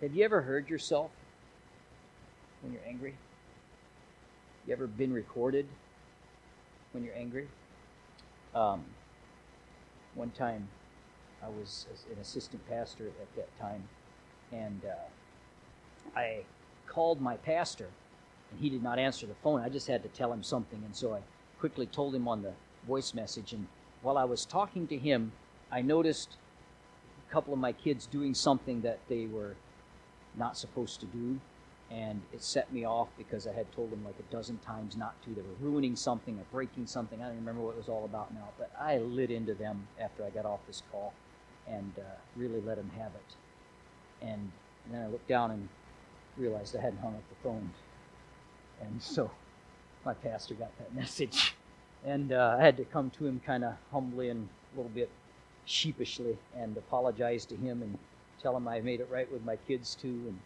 Have 0.00 0.12
you 0.12 0.24
ever 0.24 0.42
heard 0.42 0.68
yourself 0.68 1.12
when 2.62 2.72
you're 2.72 2.82
angry? 2.84 3.14
You 4.66 4.72
ever 4.72 4.88
been 4.88 5.12
recorded 5.12 5.68
when 6.90 7.04
you're 7.04 7.14
angry? 7.14 7.46
Um, 8.54 8.84
one 10.14 10.30
time, 10.30 10.68
I 11.42 11.48
was 11.48 11.86
an 12.12 12.20
assistant 12.20 12.66
pastor 12.68 13.08
at 13.08 13.36
that 13.36 13.58
time, 13.58 13.82
and 14.52 14.80
uh, 14.84 16.18
I 16.18 16.44
called 16.86 17.20
my 17.20 17.36
pastor 17.36 17.88
and 18.54 18.60
he 18.60 18.70
did 18.70 18.82
not 18.82 18.98
answer 18.98 19.26
the 19.26 19.34
phone. 19.42 19.60
I 19.60 19.68
just 19.68 19.86
had 19.86 20.02
to 20.02 20.08
tell 20.08 20.32
him 20.32 20.42
something, 20.42 20.80
and 20.84 20.94
so 20.94 21.14
I 21.14 21.20
quickly 21.58 21.86
told 21.86 22.14
him 22.14 22.28
on 22.28 22.42
the 22.42 22.52
voice 22.86 23.14
message. 23.14 23.52
And 23.52 23.66
while 24.02 24.16
I 24.16 24.24
was 24.24 24.44
talking 24.44 24.86
to 24.88 24.96
him, 24.96 25.32
I 25.72 25.82
noticed 25.82 26.36
a 27.28 27.32
couple 27.32 27.52
of 27.52 27.58
my 27.58 27.72
kids 27.72 28.06
doing 28.06 28.34
something 28.34 28.82
that 28.82 29.00
they 29.08 29.26
were 29.26 29.56
not 30.36 30.56
supposed 30.56 31.00
to 31.00 31.06
do, 31.06 31.40
and 31.94 32.20
it 32.32 32.42
set 32.42 32.72
me 32.72 32.84
off 32.84 33.08
because 33.16 33.46
I 33.46 33.52
had 33.52 33.70
told 33.72 33.92
them 33.92 34.04
like 34.04 34.16
a 34.18 34.32
dozen 34.32 34.58
times 34.58 34.96
not 34.96 35.14
to. 35.22 35.30
They 35.30 35.42
were 35.42 35.70
ruining 35.70 35.94
something 35.94 36.36
or 36.36 36.44
breaking 36.50 36.86
something. 36.86 37.22
I 37.22 37.26
don't 37.26 37.36
remember 37.36 37.60
what 37.60 37.72
it 37.72 37.76
was 37.76 37.88
all 37.88 38.04
about 38.04 38.34
now, 38.34 38.48
but 38.58 38.72
I 38.80 38.98
lit 38.98 39.30
into 39.30 39.54
them 39.54 39.86
after 40.00 40.24
I 40.24 40.30
got 40.30 40.44
off 40.44 40.58
this 40.66 40.82
call 40.90 41.12
and 41.68 41.92
uh, 41.98 42.02
really 42.34 42.60
let 42.60 42.76
them 42.78 42.90
have 42.98 43.12
it. 43.14 44.26
And, 44.26 44.50
and 44.84 44.94
then 44.94 45.02
I 45.02 45.06
looked 45.06 45.28
down 45.28 45.52
and 45.52 45.68
realized 46.36 46.74
I 46.74 46.80
hadn't 46.80 46.98
hung 46.98 47.14
up 47.14 47.22
the 47.28 47.48
phone. 47.48 47.70
And 48.82 49.00
so 49.00 49.30
my 50.04 50.14
pastor 50.14 50.54
got 50.54 50.76
that 50.78 50.92
message. 50.96 51.54
And 52.04 52.32
uh, 52.32 52.56
I 52.58 52.64
had 52.64 52.76
to 52.78 52.84
come 52.84 53.10
to 53.10 53.26
him 53.26 53.40
kind 53.46 53.62
of 53.62 53.74
humbly 53.92 54.30
and 54.30 54.48
a 54.72 54.76
little 54.76 54.90
bit 54.90 55.10
sheepishly 55.64 56.36
and 56.56 56.76
apologize 56.76 57.44
to 57.46 57.56
him 57.56 57.82
and 57.82 57.96
tell 58.42 58.56
him 58.56 58.66
I 58.66 58.80
made 58.80 59.00
it 59.00 59.08
right 59.10 59.30
with 59.30 59.44
my 59.44 59.56
kids 59.56 59.94
too. 59.94 60.24
And 60.26 60.38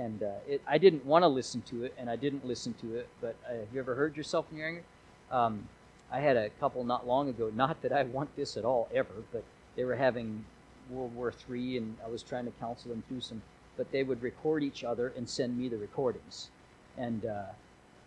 and 0.00 0.22
uh, 0.22 0.30
it, 0.48 0.62
I 0.66 0.78
didn't 0.78 1.04
want 1.04 1.24
to 1.24 1.28
listen 1.28 1.60
to 1.62 1.84
it, 1.84 1.94
and 1.98 2.08
I 2.08 2.16
didn't 2.16 2.46
listen 2.46 2.74
to 2.80 2.96
it. 2.96 3.08
But 3.20 3.36
uh, 3.46 3.52
have 3.52 3.68
you 3.72 3.80
ever 3.80 3.94
heard 3.94 4.16
yourself 4.16 4.46
in 4.50 4.58
your 4.58 4.68
anger? 4.68 4.84
Um, 5.30 5.68
I 6.10 6.20
had 6.20 6.36
a 6.36 6.48
couple 6.48 6.84
not 6.84 7.06
long 7.06 7.28
ago. 7.28 7.52
Not 7.54 7.82
that 7.82 7.92
I 7.92 8.02
want 8.04 8.34
this 8.34 8.56
at 8.56 8.64
all 8.64 8.88
ever, 8.94 9.12
but 9.30 9.44
they 9.76 9.84
were 9.84 9.96
having 9.96 10.44
World 10.88 11.14
War 11.14 11.32
III, 11.50 11.76
and 11.76 11.96
I 12.04 12.08
was 12.08 12.22
trying 12.22 12.46
to 12.46 12.50
counsel 12.52 12.90
them 12.90 13.02
through 13.08 13.20
some. 13.20 13.42
But 13.76 13.92
they 13.92 14.02
would 14.02 14.22
record 14.22 14.62
each 14.62 14.84
other 14.84 15.12
and 15.16 15.28
send 15.28 15.56
me 15.58 15.68
the 15.68 15.76
recordings, 15.76 16.50
and 16.96 17.24
uh, 17.24 17.44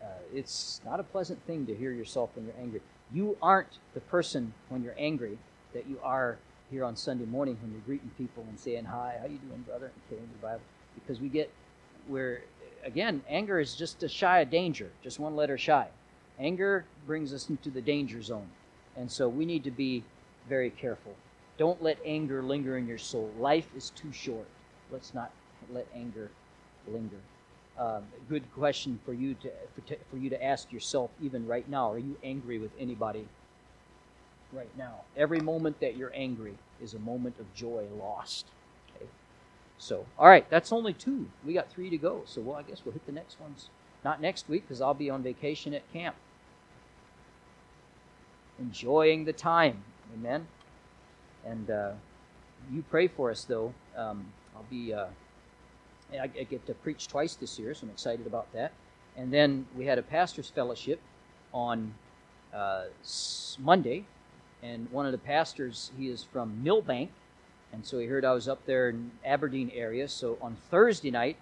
uh, 0.01 0.05
it's 0.33 0.81
not 0.85 0.99
a 0.99 1.03
pleasant 1.03 1.45
thing 1.45 1.65
to 1.67 1.75
hear 1.75 1.91
yourself 1.91 2.31
when 2.35 2.45
you're 2.45 2.59
angry. 2.59 2.81
You 3.13 3.37
aren't 3.41 3.79
the 3.93 4.01
person 4.01 4.53
when 4.69 4.83
you're 4.83 4.95
angry 4.97 5.37
that 5.73 5.87
you 5.87 5.99
are 6.03 6.37
here 6.69 6.83
on 6.83 6.95
Sunday 6.95 7.25
morning 7.25 7.57
when 7.61 7.71
you're 7.71 7.81
greeting 7.81 8.11
people 8.17 8.43
and 8.49 8.59
saying 8.59 8.85
hi, 8.85 9.17
how 9.21 9.27
you 9.27 9.37
doing, 9.37 9.61
brother, 9.61 9.85
and 9.85 10.09
carrying 10.09 10.29
the 10.29 10.47
Bible. 10.47 10.61
Because 10.95 11.19
we 11.19 11.29
get 11.29 11.51
where 12.07 12.41
again, 12.83 13.23
anger 13.29 13.59
is 13.59 13.75
just 13.75 14.03
a 14.03 14.09
shy 14.09 14.39
of 14.39 14.49
danger, 14.49 14.91
just 15.01 15.19
one 15.19 15.35
letter 15.35 15.57
shy. 15.57 15.87
Anger 16.39 16.85
brings 17.05 17.33
us 17.33 17.49
into 17.49 17.69
the 17.69 17.81
danger 17.81 18.21
zone, 18.21 18.49
and 18.97 19.11
so 19.11 19.29
we 19.29 19.45
need 19.45 19.63
to 19.63 19.71
be 19.71 20.03
very 20.49 20.69
careful. 20.69 21.15
Don't 21.57 21.81
let 21.81 21.97
anger 22.05 22.41
linger 22.41 22.77
in 22.77 22.87
your 22.87 22.97
soul. 22.97 23.31
Life 23.37 23.67
is 23.75 23.91
too 23.91 24.11
short. 24.11 24.47
Let's 24.91 25.13
not 25.13 25.31
let 25.71 25.87
anger 25.95 26.31
linger 26.87 27.19
um, 27.77 28.03
good 28.29 28.43
question 28.53 28.99
for 29.05 29.13
you 29.13 29.33
to 29.35 29.49
for, 29.75 29.95
for 30.11 30.17
you 30.17 30.29
to 30.29 30.43
ask 30.43 30.71
yourself 30.71 31.11
even 31.21 31.47
right 31.47 31.67
now. 31.67 31.91
Are 31.91 31.97
you 31.97 32.17
angry 32.23 32.59
with 32.59 32.71
anybody 32.79 33.27
right 34.51 34.69
now? 34.77 35.01
Every 35.17 35.39
moment 35.39 35.79
that 35.79 35.97
you're 35.97 36.13
angry 36.13 36.55
is 36.81 36.93
a 36.93 36.99
moment 36.99 37.35
of 37.39 37.51
joy 37.55 37.85
lost. 37.99 38.45
So, 39.77 40.05
all 40.17 40.27
right, 40.27 40.49
that's 40.49 40.71
only 40.71 40.93
two. 40.93 41.27
We 41.45 41.53
got 41.53 41.69
three 41.69 41.89
to 41.89 41.97
go. 41.97 42.21
So, 42.25 42.41
well, 42.41 42.55
I 42.55 42.63
guess 42.63 42.81
we'll 42.85 42.93
hit 42.93 43.05
the 43.05 43.11
next 43.11 43.39
ones. 43.39 43.69
Not 44.05 44.21
next 44.21 44.49
week 44.49 44.63
because 44.63 44.81
I'll 44.81 44.93
be 44.93 45.09
on 45.09 45.23
vacation 45.23 45.73
at 45.73 45.91
camp, 45.93 46.15
enjoying 48.59 49.25
the 49.25 49.33
time. 49.33 49.83
Amen. 50.13 50.47
And 51.45 51.69
uh, 51.69 51.91
you 52.71 52.83
pray 52.89 53.07
for 53.07 53.31
us, 53.31 53.43
though. 53.43 53.73
Um, 53.97 54.25
I'll 54.55 54.65
be. 54.69 54.93
Uh, 54.93 55.07
I, 56.13 56.23
I 56.23 56.27
get 56.27 56.65
to 56.67 56.73
preach 56.75 57.07
twice 57.07 57.35
this 57.35 57.57
year, 57.57 57.73
so 57.73 57.85
I'm 57.85 57.89
excited 57.89 58.27
about 58.27 58.51
that. 58.53 58.71
And 59.17 59.33
then 59.33 59.65
we 59.75 59.85
had 59.85 59.97
a 59.97 60.03
pastors' 60.03 60.49
fellowship 60.49 60.99
on 61.53 61.93
uh, 62.53 62.85
Monday, 63.59 64.05
and 64.61 64.89
one 64.91 65.05
of 65.05 65.11
the 65.11 65.17
pastors, 65.17 65.91
he 65.97 66.07
is 66.09 66.23
from 66.23 66.63
Milbank, 66.63 67.09
and 67.73 67.85
so 67.85 67.97
he 67.97 68.05
heard 68.05 68.23
I 68.23 68.33
was 68.33 68.47
up 68.47 68.65
there 68.65 68.89
in 68.89 69.11
Aberdeen 69.25 69.71
area. 69.73 70.07
So 70.07 70.37
on 70.41 70.55
Thursday 70.69 71.09
night, 71.09 71.37